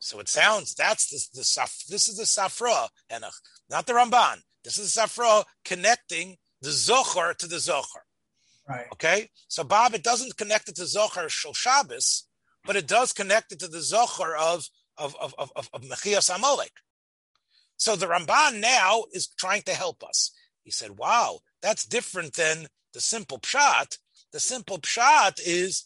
[0.00, 3.24] So it sounds that's the, the saf, this is the sifra, and
[3.70, 4.42] not the Ramban.
[4.64, 8.04] This is the sifra connecting the zohar to the zohar.
[8.68, 8.86] Right.
[8.92, 9.28] Okay.
[9.48, 12.28] So Bob, it doesn't connect it to zachor shel Shabbos,
[12.64, 14.64] but it does connect it to the zohar of
[14.96, 16.72] of of of, of, of Mechias Amalek.
[17.76, 20.32] So the Ramban now is trying to help us.
[20.62, 23.96] He said, "Wow, that's different than the simple pshat
[24.32, 25.84] the simple pshat is,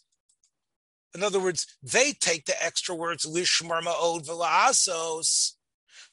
[1.15, 5.53] in other words, they take the extra words lishmar ma'od v'la'asos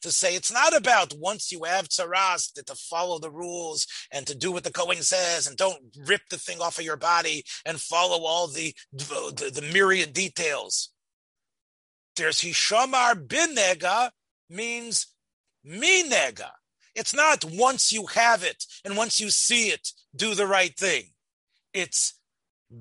[0.04, 4.36] to say it's not about once you have tzaras to follow the rules and to
[4.36, 7.80] do what the Kohen says and don't rip the thing off of your body and
[7.80, 10.90] follow all the the, the myriad details.
[12.16, 14.12] There's hishamar bin nega
[14.50, 15.08] means
[15.64, 16.52] me nega.
[16.96, 21.06] It's not once you have it and once you see it, do the right thing.
[21.74, 22.20] It's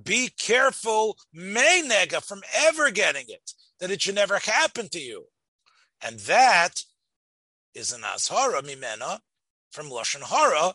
[0.03, 5.27] be careful, may nega, from ever getting it, that it should never happen to you.
[6.05, 6.83] And that
[7.75, 9.21] is an ashara mimena
[9.71, 10.75] from Lashon Hara,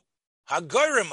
[0.49, 1.11] Hagorim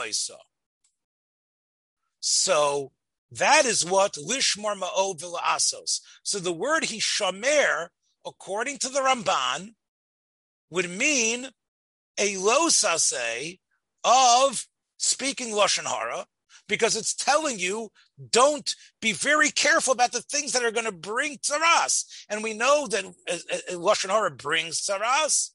[2.20, 2.92] So
[3.30, 6.00] that is what Lishmar Ma'od Asos.
[6.22, 7.88] So the word Hishamer,
[8.24, 9.74] according to the Ramban,
[10.70, 11.48] would mean
[12.18, 13.58] a losase
[14.04, 14.66] of
[14.98, 16.26] speaking Lashon Hara,
[16.68, 17.90] because it's telling you
[18.30, 22.04] don't be very careful about the things that are going to bring tzaras.
[22.28, 25.50] And we know that uh, uh, Lashon Hara brings tzaras.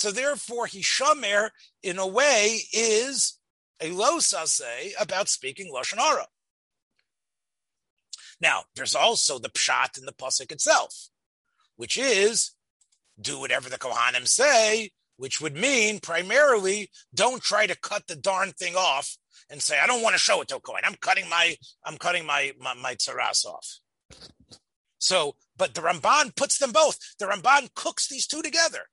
[0.00, 1.50] So therefore, Hishamer,
[1.82, 3.38] in a way, is
[3.82, 6.26] a losase about speaking Lashon Hara.
[8.40, 11.10] Now, there's also the pshat in the pasuk itself,
[11.76, 12.52] which is
[13.20, 18.52] do whatever the Kohanim say, which would mean primarily don't try to cut the darn
[18.52, 19.18] thing off
[19.50, 20.80] and say, I don't want to show it to a Kohen.
[20.86, 23.80] I'm cutting my, I'm cutting my, my, my tzaras off.
[24.96, 26.96] So, but the Ramban puts them both.
[27.18, 28.86] The Ramban cooks these two together.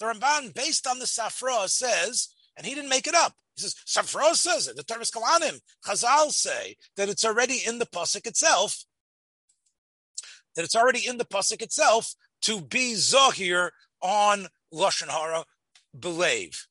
[0.00, 3.34] The Ramban, based on the Sifra, says, and he didn't make it up.
[3.54, 4.76] He says, Sifra says it.
[4.76, 8.84] The Teres Kalanim, Chazal say that it's already in the Pasuk itself,
[10.56, 13.70] that it's already in the Pasuk itself to be Zahir
[14.00, 15.44] on Lashon Hara,
[15.98, 16.66] believe.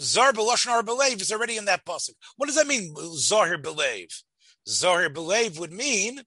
[0.00, 2.14] Zar b'lashon believe is already in that pasuk.
[2.36, 2.94] What does that mean?
[3.14, 4.22] Zahir believe.
[4.66, 6.22] Zahir believe would mean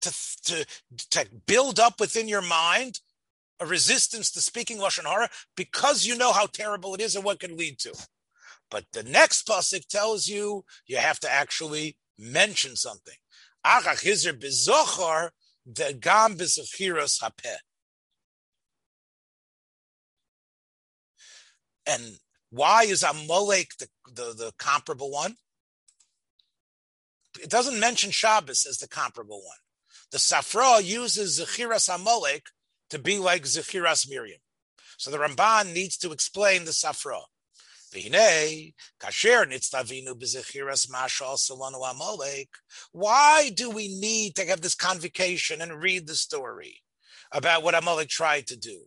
[0.00, 0.14] to,
[0.44, 0.66] to,
[1.10, 3.00] to build up within your mind
[3.60, 7.40] a resistance to speaking lashon hara because you know how terrible it is and what
[7.40, 7.92] can lead to.
[8.70, 13.14] But the next pasuk tells you you have to actually mention something.
[21.86, 22.18] And
[22.50, 25.36] why is Amalek the, the, the comparable one?
[27.40, 29.58] It doesn't mention Shabbos as the comparable one.
[30.12, 32.44] The Sifra uses Zechiras Amalek
[32.90, 34.40] to be like Zechiras Miriam.
[34.98, 37.20] So the Ramban needs to explain the Sifra.
[42.92, 46.82] Why do we need to have this convocation and read the story
[47.32, 48.82] about what Amalek tried to do?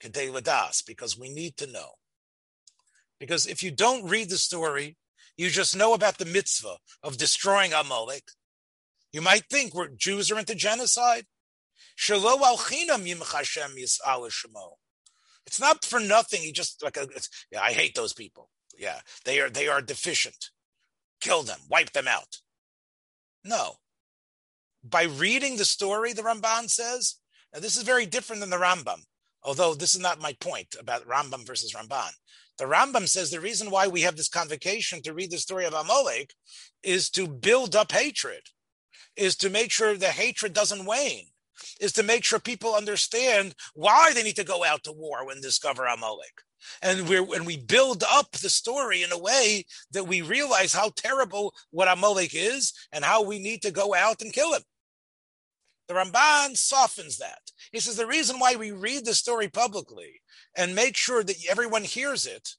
[0.00, 1.90] Because we need to know.
[3.20, 4.96] Because if you don't read the story,
[5.36, 8.24] you just know about the mitzvah of destroying Amalek.
[9.12, 11.26] You might think we're Jews are into genocide.
[15.46, 16.40] It's not for nothing.
[16.40, 16.98] He just like
[17.50, 18.50] yeah, I hate those people.
[18.78, 20.50] Yeah, they are they are deficient.
[21.20, 22.40] Kill them, wipe them out.
[23.44, 23.76] No.
[24.82, 27.16] By reading the story, the Ramban says,
[27.52, 29.04] now this is very different than the Rambam,
[29.42, 32.10] although this is not my point about Rambam versus Ramban.
[32.58, 35.72] The Rambam says the reason why we have this convocation to read the story of
[35.74, 36.34] Amalek
[36.82, 38.42] is to build up hatred,
[39.16, 41.28] is to make sure the hatred doesn't wane,
[41.80, 45.40] is to make sure people understand why they need to go out to war when
[45.40, 46.42] discover Amalek.
[46.80, 50.92] And we when we build up the story in a way that we realize how
[50.96, 54.62] terrible what Amalek is and how we need to go out and kill him.
[55.88, 57.40] The Ramban softens that.
[57.72, 60.22] He says the reason why we read the story publicly
[60.56, 62.50] and make sure that everyone hears it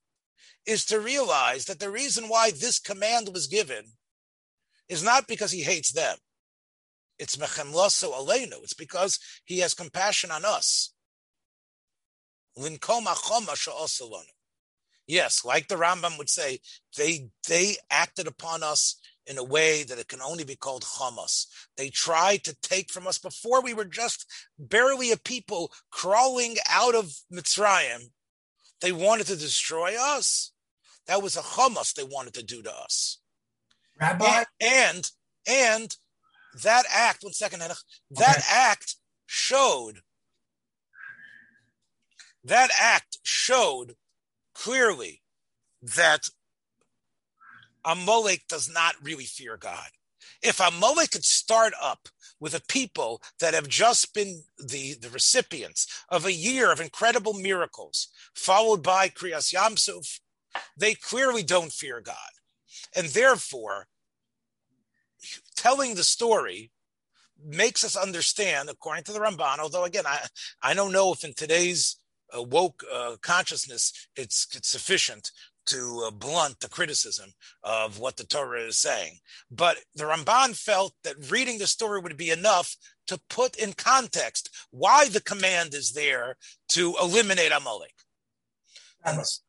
[0.65, 3.93] is to realize that the reason why this command was given
[4.89, 6.17] is not because he hates them.
[7.17, 8.63] It's mechemlaso aleinu.
[8.63, 10.91] It's because he has compassion on us.
[15.07, 16.59] Yes, like the Rambam would say,
[16.97, 21.47] they they acted upon us in a way that it can only be called Hamas.
[21.77, 24.25] They tried to take from us before we were just
[24.57, 28.11] barely a people crawling out of Mitzrayim.
[28.81, 30.51] They wanted to destroy us.
[31.07, 33.19] That was a Hamas they wanted to do to us.
[33.99, 34.43] Rabbi?
[34.59, 35.09] And,
[35.47, 35.95] and,
[36.63, 37.71] that act, one second, that
[38.17, 38.41] okay.
[38.49, 38.95] act
[39.25, 40.01] showed,
[42.43, 43.95] that act showed
[44.53, 45.21] clearly
[45.81, 46.29] that
[47.83, 49.89] Amalek does not really fear God.
[50.41, 55.87] If Amalek could start up with a people that have just been the, the recipients
[56.09, 60.19] of a year of incredible miracles, followed by Kriyas Yamsuf,
[60.77, 62.15] they clearly don't fear God.
[62.95, 63.87] And therefore,
[65.55, 66.71] telling the story
[67.43, 70.19] makes us understand, according to the Ramban, although again, I,
[70.61, 71.97] I don't know if in today's
[72.35, 75.31] uh, woke uh, consciousness it's, it's sufficient
[75.67, 77.31] to uh, blunt the criticism
[77.63, 79.17] of what the Torah is saying.
[79.49, 82.75] But the Ramban felt that reading the story would be enough
[83.07, 86.37] to put in context why the command is there
[86.69, 87.93] to eliminate Amalek.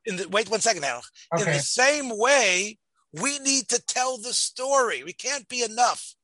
[0.05, 1.01] In the, wait one second now.
[1.35, 1.45] Okay.
[1.45, 2.79] In the same way,
[3.21, 5.03] we need to tell the story.
[5.03, 6.15] We can't be enough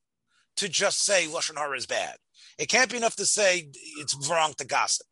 [0.56, 2.16] to just say Lashon Hara is bad.
[2.58, 5.06] It can't be enough to say it's wrong to gossip.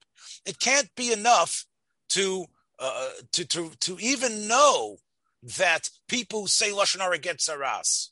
[0.47, 1.65] It can't be enough
[2.11, 2.47] to
[2.79, 4.97] uh, to to to even know
[5.43, 8.09] that people who say lashon hara get tzaras,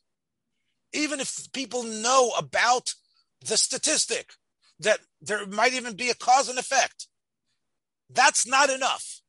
[0.92, 2.94] even if people know about
[3.44, 4.32] the statistic
[4.80, 7.08] that there might even be a cause and effect,
[8.10, 9.20] that's not enough.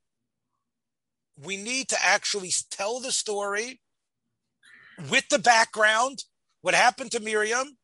[1.37, 3.81] We need to actually tell the story
[5.09, 6.23] with the background,
[6.61, 7.77] what happened to Miriam,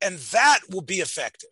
[0.00, 1.50] and that will be effective.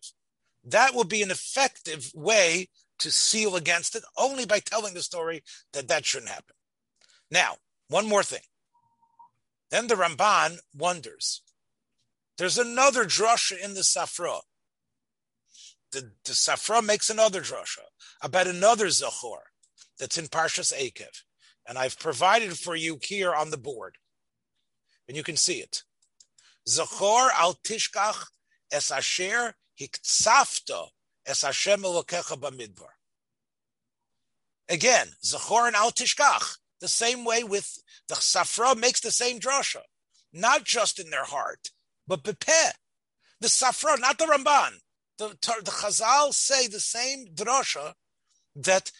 [0.63, 2.69] That will be an effective way
[2.99, 6.55] to seal against it only by telling the story that that shouldn't happen.
[7.31, 7.55] Now,
[7.87, 8.41] one more thing.
[9.71, 11.41] Then the Ramban wonders.
[12.37, 14.41] There's another drasha in the Sifra.
[15.91, 17.85] The, the Sifra makes another drasha
[18.21, 19.41] about another Zachor
[19.99, 21.23] that's in Parshas Akev.
[21.67, 23.97] And I've provided for you here on the board.
[25.11, 25.83] And you can see it.
[26.65, 28.27] Zachor al tishkach
[28.71, 29.55] es asher
[31.25, 32.93] Es Hashem Elokecha Bamidbar.
[34.69, 39.81] Again, Zachor and Al Tishkach, the same way with the Sifra makes the same drasha,
[40.31, 41.71] not just in their heart,
[42.07, 42.71] but bepeh.
[43.39, 44.79] The Sifra, not the Ramban.
[45.17, 47.93] The, the Chazal say the same drasha
[48.55, 48.91] that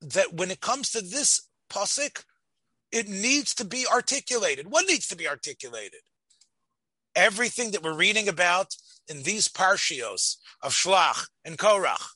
[0.00, 2.24] that when it comes to this pasuk,
[2.96, 4.70] it needs to be articulated.
[4.70, 6.00] What needs to be articulated?
[7.16, 8.76] everything that we're reading about
[9.08, 12.12] in these parshios of Shlach and Korach,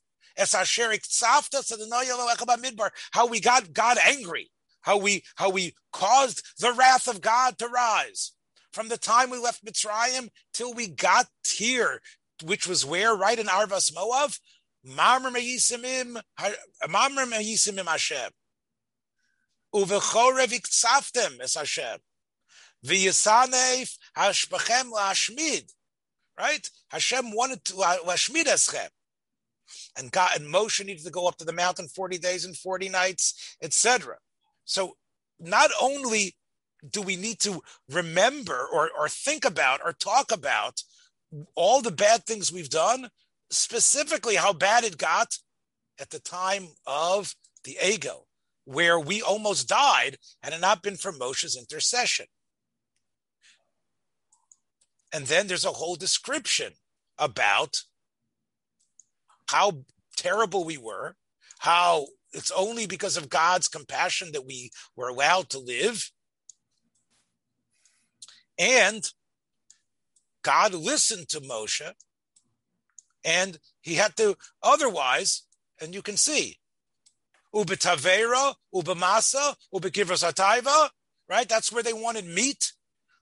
[3.12, 4.51] how we got God angry,
[4.83, 8.33] how we how we caused the wrath of God to rise
[8.72, 12.01] from the time we left Mitzrayim till we got here,
[12.45, 14.39] which was where right in Arvas Moav,
[14.85, 15.41] Mamre
[17.87, 18.31] Hashem.
[19.75, 21.99] Uvechorev iktsaftem es Hashem.
[22.85, 25.71] V'yisanef hashbachem lashmid.
[26.39, 26.68] Right?
[26.89, 28.89] Hashem wanted to lashmid eschem.
[29.97, 32.89] And God and Moshe needed to go up to the mountain 40 days and 40
[32.89, 34.16] nights, etc.
[34.64, 34.97] So
[35.39, 36.37] not only
[36.89, 40.83] do we need to remember or, or think about or talk about
[41.55, 43.11] all the bad things we've done,
[43.51, 45.37] specifically how bad it got
[46.01, 48.27] at the time of the ego,
[48.65, 52.27] where we almost died had it not been for Moshe's intercession.
[55.13, 56.75] And then there's a whole description
[57.19, 57.83] about
[59.49, 59.85] how
[60.17, 61.17] terrible we were,
[61.59, 66.13] how it's only because of God's compassion that we were allowed to live.
[68.57, 69.11] And
[70.43, 71.93] God listened to Moshe,
[73.25, 75.43] and he had to, otherwise,
[75.81, 76.60] and you can see,
[77.55, 80.91] ubetavera, ubemasa, ubekivras
[81.29, 81.49] right?
[81.49, 82.73] That's where they wanted meat.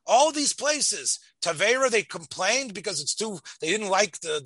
[0.06, 3.40] All these places, Tavera, they complained because it's too.
[3.60, 4.40] They didn't like the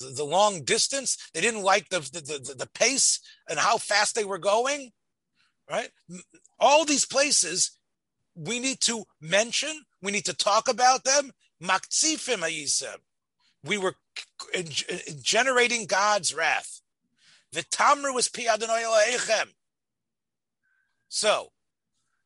[0.00, 1.16] the the, long distance.
[1.32, 4.90] They didn't like the, the the the pace and how fast they were going.
[5.70, 5.90] Right.
[6.58, 7.78] All these places,
[8.34, 9.84] we need to mention.
[10.02, 11.30] We need to talk about them.
[11.62, 12.44] Maktsifim.
[13.62, 13.94] We were
[15.22, 16.80] generating God's wrath.
[17.54, 18.46] The Tamra was pi
[21.08, 21.48] So,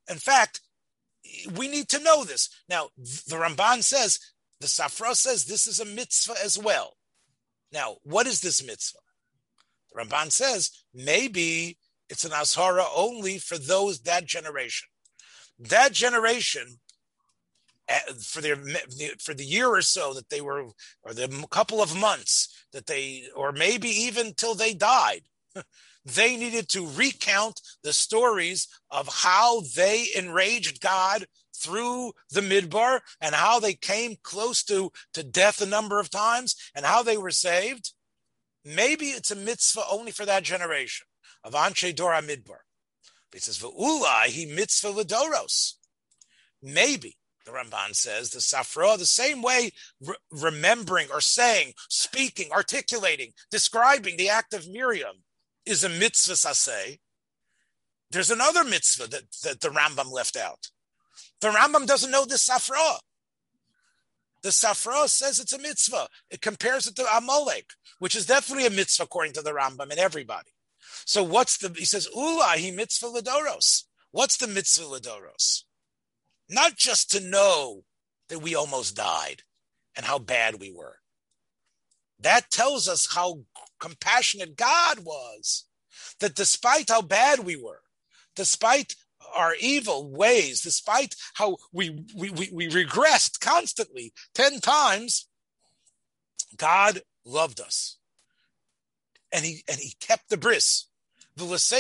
[0.08, 0.60] in fact,
[1.54, 2.48] we need to know this.
[2.66, 4.18] Now, the Ramban says,
[4.60, 6.96] the Sifra says this is a mitzvah as well.
[7.70, 9.00] Now, what is this mitzvah?
[9.92, 11.76] The Ramban says maybe
[12.08, 14.88] it's an ashara only for those that generation.
[15.58, 16.80] That generation,
[18.22, 18.56] for their
[19.18, 20.66] for the year or so that they were,
[21.02, 25.22] or the couple of months that they, or maybe even till they died,
[26.04, 33.34] they needed to recount the stories of how they enraged God through the midbar and
[33.34, 37.30] how they came close to, to death a number of times and how they were
[37.30, 37.92] saved.
[38.64, 41.06] Maybe it's a mitzvah only for that generation
[41.42, 42.60] of Anshe Dora Midbar.
[43.32, 45.74] He says, he mitzvah ledoros.
[46.62, 47.17] Maybe
[47.48, 54.16] the Ramban says the Sifra, the same way re- remembering or saying, speaking, articulating, describing
[54.16, 55.24] the act of Miriam
[55.64, 56.98] is a mitzvah saseh.
[58.10, 60.70] There's another mitzvah that, that the Rambam left out.
[61.40, 62.98] The Rambam doesn't know the Sifra.
[64.42, 66.08] The Sifra says it's a mitzvah.
[66.30, 69.98] It compares it to Amalek, which is definitely a mitzvah according to the Rambam and
[69.98, 70.50] everybody.
[71.04, 73.84] So what's the, he says, Ula, he mitzvah ladoros.
[74.10, 75.64] What's the mitzvah ladoros?
[76.48, 77.84] Not just to know
[78.28, 79.42] that we almost died
[79.96, 80.96] and how bad we were.
[82.20, 83.40] That tells us how
[83.78, 85.64] compassionate God was.
[86.20, 87.82] That despite how bad we were,
[88.34, 88.94] despite
[89.34, 95.28] our evil ways, despite how we, we, we, regressed constantly 10 times,
[96.56, 97.98] God loved us.
[99.32, 100.86] And he, and he kept the bris.
[101.36, 101.72] Because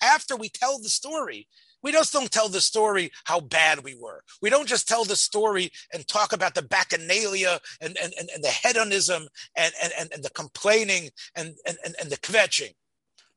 [0.00, 1.48] after we tell the story,
[1.84, 4.22] we just don't tell the story how bad we were.
[4.40, 8.42] We don't just tell the story and talk about the bacchanalia and, and, and, and
[8.42, 12.74] the hedonism and, and, and, the complaining and, and, and the kvetching.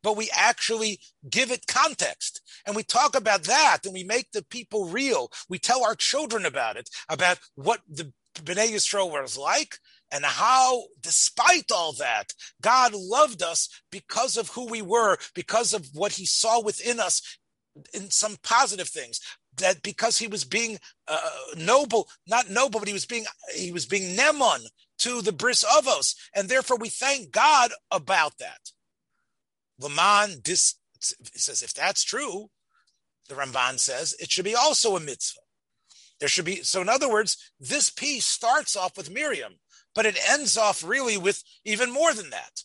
[0.02, 4.46] But we actually give it context and we talk about that and we make the
[4.46, 5.30] people real.
[5.50, 9.76] We tell our children about it, about what the Bnei Yisrael was like
[10.10, 12.32] and how, despite all that,
[12.62, 17.22] God loved us because of who we were, because of what He saw within us
[17.94, 19.20] in some positive things
[19.58, 23.26] that because he was being uh, noble, not noble, but he was being
[23.56, 24.60] he was being nemon
[25.00, 28.72] to the bris avos, and therefore we thank God about that.
[29.80, 32.50] Laman dis says if that's true,
[33.30, 35.42] the Ramban says it should be also a mitzvah.
[36.20, 36.82] There should be so.
[36.82, 39.54] In other words, this piece starts off with Miriam,
[39.94, 42.64] but it ends off really with even more than that.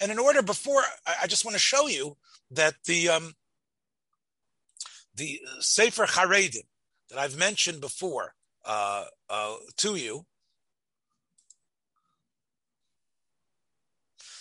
[0.00, 2.16] And in order, before I, I just want to show you
[2.50, 3.34] that the um,
[5.18, 6.66] the Sefer Haredim
[7.10, 10.26] that I've mentioned before uh, uh, to you,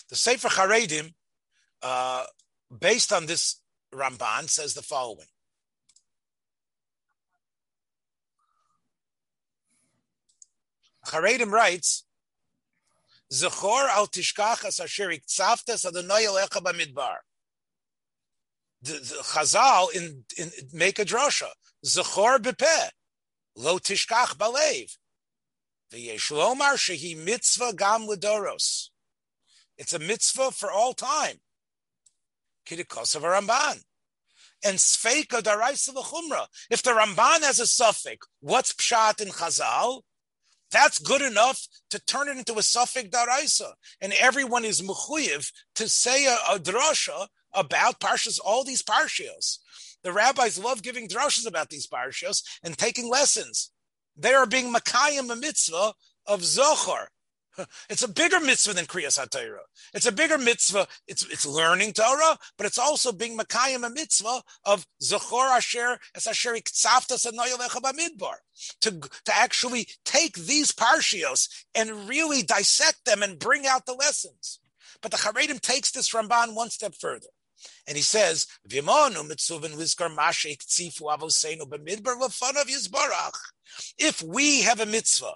[0.09, 1.13] the Sefer Haredim,
[1.81, 2.25] uh,
[2.79, 3.59] based on this
[3.93, 5.27] Ramban, says the following.
[11.07, 12.03] Charedim writes,
[13.31, 17.17] Zechor al tishkachas asher iktzavtes adonai elecha b'midbar.
[18.81, 21.49] The, the Chazal in, in make a drasha.
[21.85, 22.89] Zechor bepeh,
[23.55, 24.95] lo tishkach balev.
[25.91, 28.89] V'yesh lomar shehi mitzvah gam ledoros.
[29.77, 31.37] It's a mitzvah for all time.
[32.67, 33.81] Kidikos of a Ramban.
[34.63, 36.47] And Sfeika Daraisa L'chumra.
[36.69, 40.01] If the Ramban has a suffix, what's Pshat in Chazal?
[40.71, 43.71] That's good enough to turn it into a suffix daraisa,
[44.01, 49.59] and everyone is mechuyev to say a, a drasha about parshas, all these parshios.
[50.03, 53.71] The rabbis love giving drashas about these parshios and taking lessons.
[54.15, 55.93] They are being makayim a mitzvah
[56.25, 57.09] of zohar,
[57.89, 59.65] it's a bigger mitzvah than Kriyas HaTorah.
[59.93, 60.87] It's a bigger mitzvah.
[61.07, 66.27] It's it's learning Torah, but it's also being Makayim a mitzvah of Zachor Asher as
[66.27, 68.35] Asher Iktzaftas Bamidbar.
[68.81, 74.59] To, to actually take these parshios and really dissect them and bring out the lessons.
[75.01, 77.27] But the Haredim takes this Ramban one step further.
[77.87, 78.47] And he says,
[83.97, 85.33] If we have a mitzvah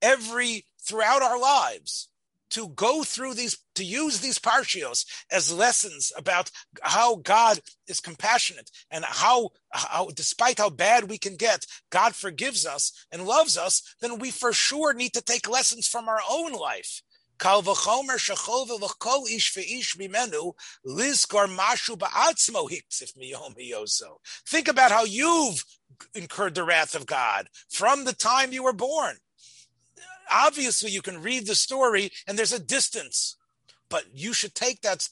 [0.00, 2.08] every throughout our lives
[2.50, 6.50] to go through these, to use these parshios as lessons about
[6.82, 12.64] how God is compassionate and how, how, despite how bad we can get, God forgives
[12.64, 16.52] us and loves us, then we for sure need to take lessons from our own
[16.52, 17.02] life.
[24.46, 25.64] Think about how you've
[26.14, 29.16] incurred the wrath of God from the time you were born.
[30.30, 33.36] Obviously you can read the story and there's a distance
[33.90, 35.08] but you should take that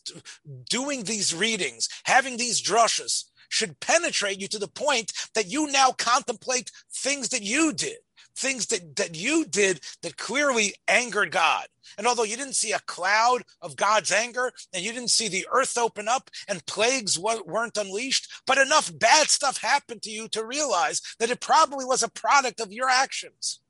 [0.68, 5.92] doing these readings having these drushes should penetrate you to the point that you now
[5.92, 7.98] contemplate things that you did
[8.36, 11.66] things that, that you did that clearly angered god.
[11.98, 15.46] And although you didn't see a cloud of god's anger and you didn't see the
[15.52, 20.44] earth open up and plagues weren't unleashed but enough bad stuff happened to you to
[20.44, 23.60] realize that it probably was a product of your actions.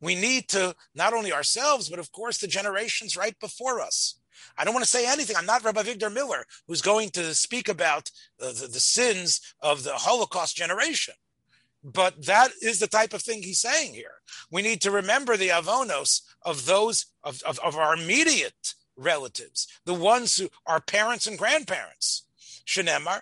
[0.00, 4.20] We need to, not only ourselves, but of course the generations right before us.
[4.56, 5.36] I don't want to say anything.
[5.36, 9.92] I'm not Rabbi Victor Miller, who's going to speak about the, the, sins of the
[9.92, 11.14] Holocaust generation.
[11.84, 14.20] But that is the type of thing he's saying here.
[14.50, 19.94] We need to remember the avonos of those of, of, of our immediate relatives, the
[19.94, 22.24] ones who are parents and grandparents.
[22.66, 23.20] Shenemar,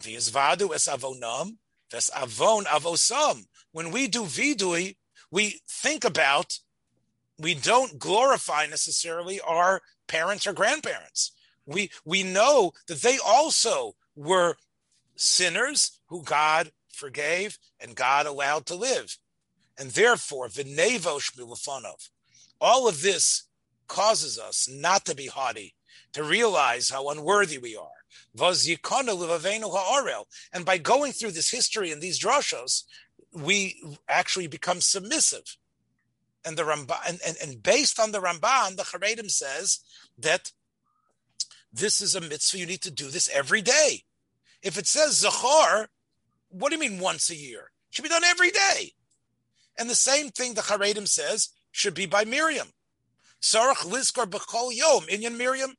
[0.00, 1.56] v'yizvadu es avonam,
[1.90, 3.46] that's avon avosam.
[3.72, 4.96] When we do vidui,
[5.30, 6.58] we think about,
[7.38, 11.32] we don't glorify necessarily our parents or grandparents.
[11.66, 14.56] We we know that they also were
[15.16, 19.16] sinners who God forgave and God allowed to live.
[19.78, 22.08] And therefore, v'nevosh milafonov.
[22.60, 23.44] All of this
[23.86, 25.74] causes us not to be haughty,
[26.12, 27.86] to realize how unworthy we are.
[30.52, 32.82] And by going through this history and these drashos,
[33.32, 35.56] we actually become submissive.
[36.48, 39.80] And the Ramban, and, and, and based on the Ramban, the Haredim says
[40.16, 40.50] that
[41.70, 42.56] this is a mitzvah.
[42.56, 44.04] You need to do this every day.
[44.62, 45.88] If it says Zachor,
[46.48, 47.70] what do you mean once a year?
[47.90, 48.92] It should be done every day.
[49.78, 52.68] And the same thing the Haredim says should be by Miriam.
[53.42, 55.74] Sarach Lizkar B'chol Yom, Inyan Miriam.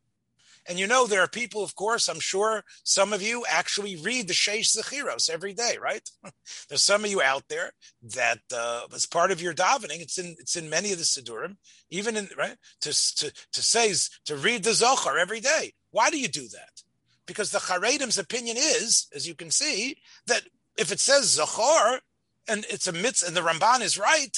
[0.70, 4.28] And you know, there are people, of course, I'm sure some of you actually read
[4.28, 6.08] the Sheish Zechiros every day, right?
[6.70, 7.72] There's some of you out there
[8.14, 11.58] that uh, as part of your davening, it's in it's in many of the Siddurim,
[11.90, 13.92] even in right to to to say
[14.26, 15.74] to read the Zohar every day.
[15.90, 16.84] Why do you do that?
[17.26, 19.98] Because the Charedim's opinion is, as you can see,
[20.28, 20.44] that
[20.78, 22.00] if it says Zohar
[22.48, 24.38] and it's a mitzvah and the Ramban is right,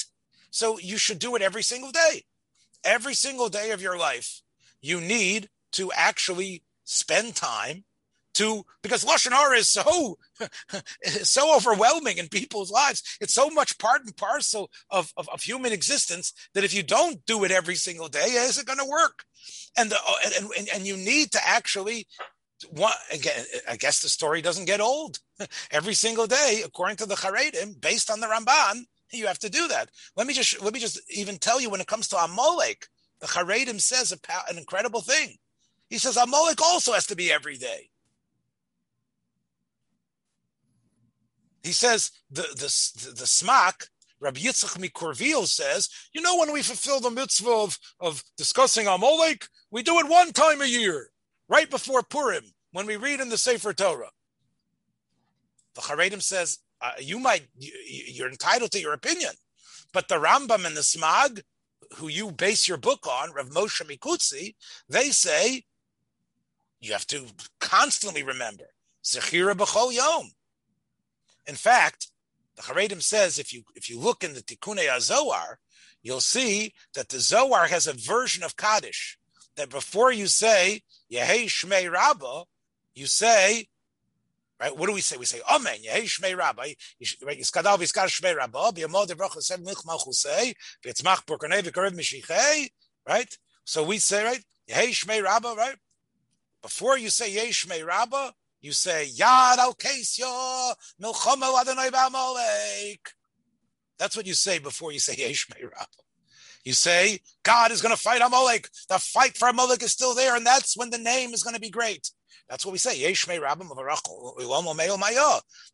[0.50, 2.22] so you should do it every single day.
[2.84, 4.40] Every single day of your life,
[4.80, 7.84] you need to actually spend time
[8.34, 10.18] to because lashon hara is so
[11.04, 13.02] so overwhelming in people's lives.
[13.20, 17.24] It's so much part and parcel of, of, of human existence that if you don't
[17.26, 19.24] do it every single day, is it going to work?
[19.76, 22.06] And the oh, and, and and you need to actually.
[22.70, 25.18] One, again, I guess the story doesn't get old.
[25.72, 29.66] Every single day, according to the Charedim, based on the Ramban, you have to do
[29.66, 29.90] that.
[30.16, 32.86] Let me just let me just even tell you when it comes to Amalek,
[33.20, 34.18] the Charedim says a,
[34.48, 35.38] an incredible thing.
[35.92, 37.90] He says Amalek also has to be every day.
[41.62, 43.26] He says the the the, the
[44.18, 49.46] Rabbi Yitzchak Mikorvil says, you know, when we fulfill the mitzvah of, of discussing Amalek,
[49.70, 51.10] we do it one time a year,
[51.46, 54.12] right before Purim, when we read in the Sefer Torah.
[55.74, 59.32] The Haredim says, uh, you might you, you're entitled to your opinion,
[59.92, 61.42] but the Rambam and the Smag,
[61.96, 64.54] who you base your book on, Rav Moshe Mikutzi,
[64.88, 65.64] they say
[66.82, 67.26] you have to
[67.60, 68.64] constantly remember
[69.04, 70.32] Zechira b'chol yom.
[71.46, 72.08] In fact,
[72.56, 75.58] the Haredim says if you if you look in the Tikkunei Zohar,
[76.02, 79.16] you'll see that the Zohar has a version of Kaddish
[79.56, 82.44] that before you say Yehei Shmei Rabbah,
[82.94, 83.68] you say
[84.60, 84.76] Right?
[84.76, 85.16] What do we say?
[85.16, 85.78] We say Amen.
[85.84, 86.62] Yehei Shmei Rabba.
[86.62, 86.76] Right?
[87.02, 88.72] Yiskadal v'yiskad Shmei Rabba.
[88.72, 90.54] B'yamod devracha sev milch malchusei.
[90.84, 92.68] V'yitzmach burkanei v'karev mishichei.
[93.08, 93.36] Right?
[93.64, 94.44] So we say right.
[94.68, 95.54] Yehei Shmei Rabba.
[95.56, 95.76] Right?
[96.62, 103.00] Before you say Yehei Shmei Rabba, you say Yad al Kesyo Milchama Adonai Ba'amalek.
[103.98, 105.86] That's what you say before you say Yehei Shmei Rabba.
[106.64, 108.68] You say God is going to fight Amalek.
[108.88, 111.60] The fight for Amalek is still there, and that's when the name is going to
[111.60, 112.08] be great.
[112.48, 112.94] That's what we say.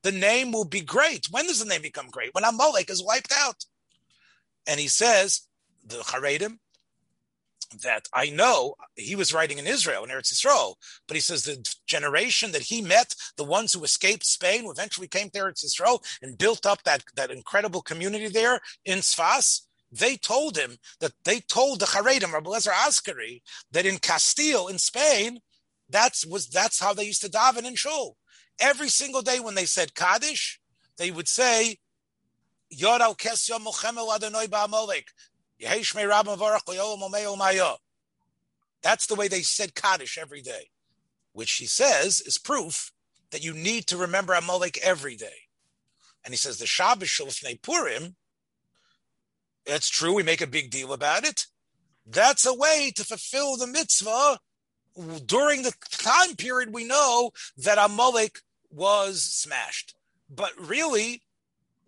[0.03, 1.27] The name will be great.
[1.31, 2.33] When does the name become great?
[2.35, 3.65] When Amalek is wiped out.
[4.67, 5.49] And he says,
[5.85, 6.59] the Haredim,
[7.83, 10.75] that I know he was writing in Israel, in Eretz Yisrael,
[11.07, 15.09] but he says the generation that he met, the ones who escaped Spain, who eventually
[15.09, 20.17] came to Eretz Yisrael and built up that, that incredible community there in Sfas, they
[20.17, 23.43] told him that they told the Haredim, Rabbi Lezer Azikri,
[23.73, 25.41] that in Castile, in Spain,
[25.89, 28.17] that's was that's how they used to daven in shul.
[28.61, 30.61] Every single day when they said Kaddish,
[30.99, 31.79] they would say.
[38.83, 40.71] That's the way they said Kaddish every day,
[41.33, 42.93] which he says is proof
[43.31, 45.47] that you need to remember Amalek every day.
[46.25, 48.17] And he says the Shabbos Shalifnei Purim,
[49.67, 51.47] that's true, we make a big deal about it.
[52.07, 54.39] That's a way to fulfill the mitzvah
[55.27, 58.41] during the time period we know that Amalek
[58.71, 59.95] was smashed.
[60.31, 61.23] But really,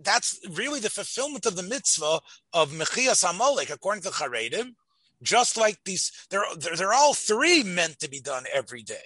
[0.03, 2.21] that's really the fulfillment of the mitzvah
[2.53, 4.75] of Mechias Amalek, according to Charedim.
[5.23, 9.05] Just like these, they're, they're, they're all three meant to be done every day.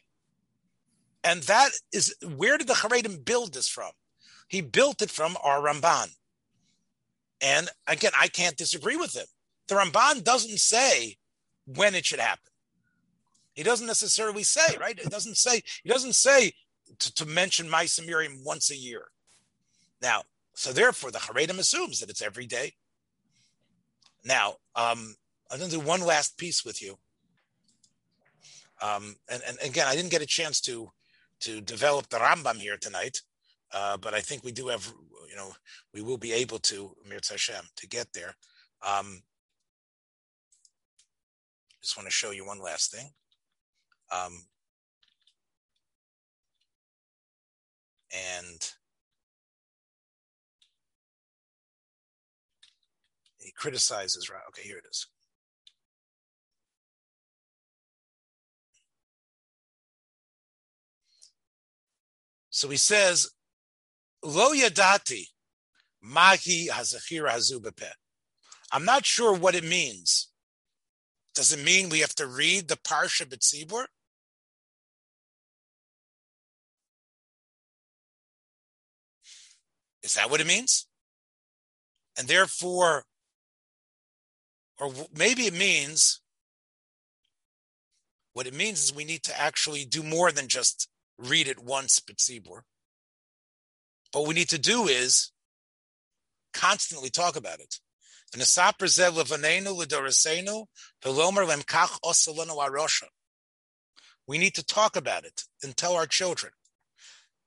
[1.25, 3.91] And that is where did the Charedim build this from?
[4.49, 6.09] He built it from our Ramban.
[7.41, 9.27] And again, I can't disagree with him.
[9.67, 11.17] The Ramban doesn't say
[11.67, 12.53] when it should happen.
[13.55, 14.99] He doesn't necessarily say, right?
[14.99, 16.53] It doesn't say, he doesn't say
[16.99, 19.09] to, to mention Maisa Miriam once a year.
[20.03, 20.23] Now,
[20.55, 22.73] so therefore the Haredim assumes that it's every day.
[24.25, 25.15] Now, um,
[25.51, 26.97] I'm going to do one last piece with you.
[28.83, 30.91] Um, and, and again, I didn't get a chance to
[31.41, 33.21] to develop the Rambam here tonight,
[33.73, 34.91] uh, but I think we do have,
[35.29, 35.53] you know,
[35.93, 38.35] we will be able to, Mirz Hashem, to get there.
[38.87, 39.23] Um,
[41.83, 43.11] just want to show you one last thing.
[44.11, 44.47] Um,
[48.13, 48.73] and
[53.57, 55.07] criticizes okay here it is.
[62.51, 63.31] So he says
[64.23, 65.25] lo yadati
[66.03, 67.91] mahi hazachira hazubepe
[68.73, 70.31] i'm not sure what it means.
[71.35, 73.87] Does it mean we have to read the parsha b'tzibur
[80.05, 80.87] Is that what it means?
[82.17, 83.05] And therefore,
[84.81, 86.21] or maybe it means
[88.33, 92.01] what it means is we need to actually do more than just read it once,
[92.01, 92.63] B'tzibur.
[94.13, 95.31] What we need to do is
[96.53, 97.79] constantly talk about it.
[104.27, 106.53] We need to talk about it and tell our children.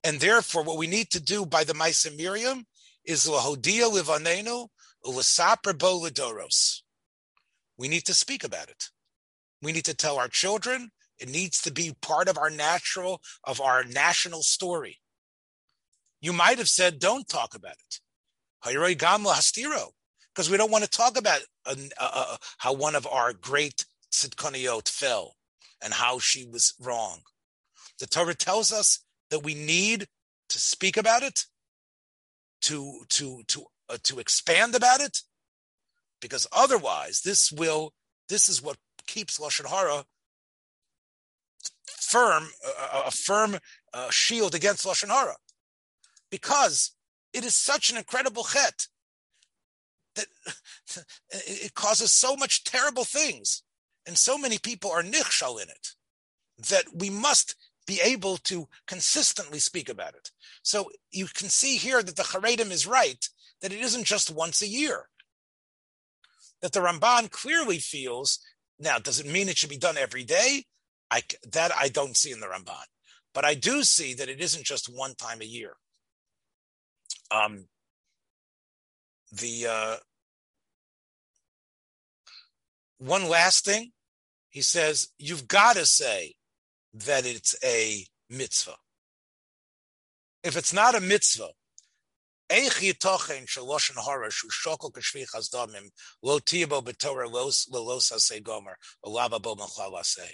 [0.04, 2.66] And therefore, what we need to do by the Maisa Miriam
[3.04, 4.70] is lahodia livanenu
[5.06, 6.82] ulasapra bo lidoros.
[7.78, 8.86] We need to speak about it.
[9.62, 10.92] We need to tell our children.
[11.20, 15.00] It needs to be part of our natural, of our national story.
[16.22, 18.00] You might have said, don't talk about it.
[20.34, 24.90] Because we don't want to talk about uh, uh, how one of our great tzidkoniot
[24.90, 25.36] fell
[25.82, 27.22] and how she was wrong.
[28.00, 29.00] The Torah tells us
[29.30, 30.08] that we need
[30.50, 31.46] to speak about it,
[32.62, 35.22] to to to uh, to expand about it,
[36.22, 37.94] because otherwise, this will
[38.30, 40.06] this is what keeps lashon hara
[41.86, 42.50] firm
[42.94, 43.58] a, a firm
[43.94, 45.36] uh, shield against lashon hara,
[46.30, 46.92] because
[47.34, 48.88] it is such an incredible chet
[50.16, 50.28] that
[51.30, 53.64] it causes so much terrible things,
[54.06, 55.90] and so many people are nichshal in it
[56.70, 57.56] that we must
[57.86, 60.32] be able to consistently speak about it.
[60.62, 63.28] So you can see here that the Haredim is right,
[63.62, 65.08] that it isn't just once a year.
[66.62, 68.40] That the Ramban clearly feels,
[68.80, 70.66] now, does it mean it should be done every day?
[71.10, 72.86] I, that I don't see in the Ramban.
[73.34, 75.74] But I do see that it isn't just one time a year.
[77.30, 77.66] Um,
[79.32, 79.96] the uh,
[82.98, 83.92] one last thing,
[84.50, 86.36] he says, you've got to say
[86.94, 88.78] that it's a mitzvah.
[90.44, 91.50] If it's not a mitzvah,
[92.51, 95.89] איך יתוכן של לושן הורה שהוא שוקל כשפיך דמים,
[96.23, 97.25] לא תהיה בו בתורה
[97.73, 98.73] ללא ססי גומר,
[99.05, 100.27] או לבה בו מכל עשה.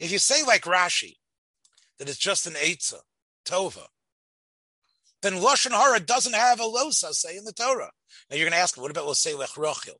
[0.00, 1.16] If you say like Rashi,
[1.98, 3.00] that it's just an Eitzah,
[3.44, 3.86] Tova,
[5.22, 7.90] then Lashon Hara doesn't have a losa say in the Torah.
[8.30, 9.98] Now you're going to ask, what about Loselech Rochil?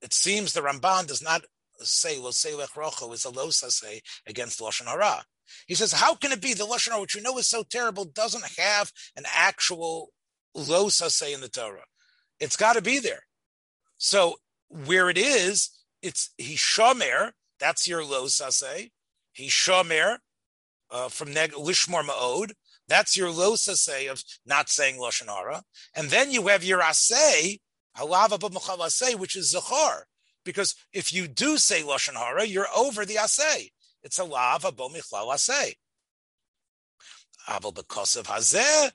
[0.00, 1.42] It seems the Ramban does not
[1.80, 5.24] say Loselech Rochil is a losa say against Lashon Hara.
[5.66, 8.06] He says, how can it be the Lashon Hara, which you know is so terrible,
[8.06, 10.12] doesn't have an actual
[10.55, 11.85] losa say in the Torah?
[12.39, 13.23] It's got to be there.
[13.97, 14.35] So
[14.69, 15.69] where it is,
[16.01, 18.91] it's Hishomer, that's your lo say.
[19.37, 20.17] Hishomer
[20.89, 22.51] uh, from neg- Lishmor Ma'od,
[22.87, 25.63] that's your lo say of not saying lashon hara,
[25.95, 27.59] and then you have your asay
[27.97, 30.05] halava b'machal which is zachar,
[30.43, 33.69] because if you do say lashon hara, you're over the asay.
[34.03, 35.75] It's a lav abo michlal asay.
[37.47, 38.91] Aval of hazeh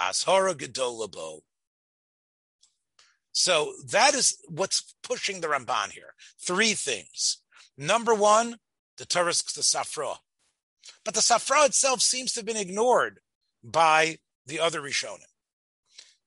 [0.00, 1.40] ashara gedolabo.
[3.32, 6.14] So that is what's pushing the Ramban here.
[6.40, 7.38] Three things.
[7.78, 8.56] Number one,
[8.98, 10.16] the Torah, the Sifra.
[11.04, 13.20] But the Sifra itself seems to have been ignored
[13.62, 15.20] by the other Rishonim.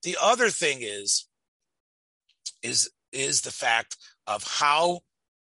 [0.04, 1.28] The other thing is,
[2.62, 5.02] is, is the fact of how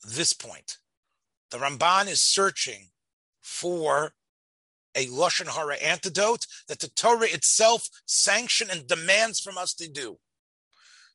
[0.07, 0.79] this point,
[1.51, 2.91] the Ramban is searching
[3.41, 4.13] for
[4.97, 10.19] a Lashon Hara antidote that the Torah itself sanctions and demands from us to do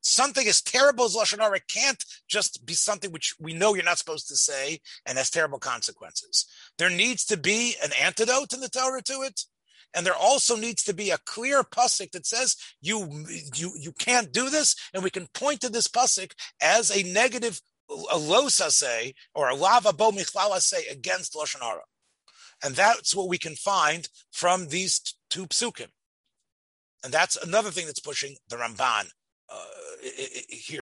[0.01, 3.97] something as terrible as lashon hara can't just be something which we know you're not
[3.97, 6.45] supposed to say and has terrible consequences.
[6.77, 9.41] There needs to be an antidote in the Torah to it,
[9.93, 13.25] and there also needs to be a clear pasuk that says you
[13.55, 17.61] you you can't do this, and we can point to this pasuk as a negative
[17.89, 21.81] a losa say or a lava bo michlala say against lashon hara,
[22.63, 25.87] and that's what we can find from these two psukim.
[27.03, 29.05] And that's another thing that's pushing the Ramban
[29.49, 29.55] uh,
[30.49, 30.81] here.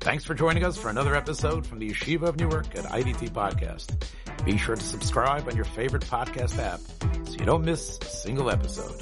[0.00, 4.04] Thanks for joining us for another episode from the Yeshiva of Newark at IDT Podcast.
[4.44, 6.80] Be sure to subscribe on your favorite podcast app
[7.28, 9.00] so you don't miss a single episode.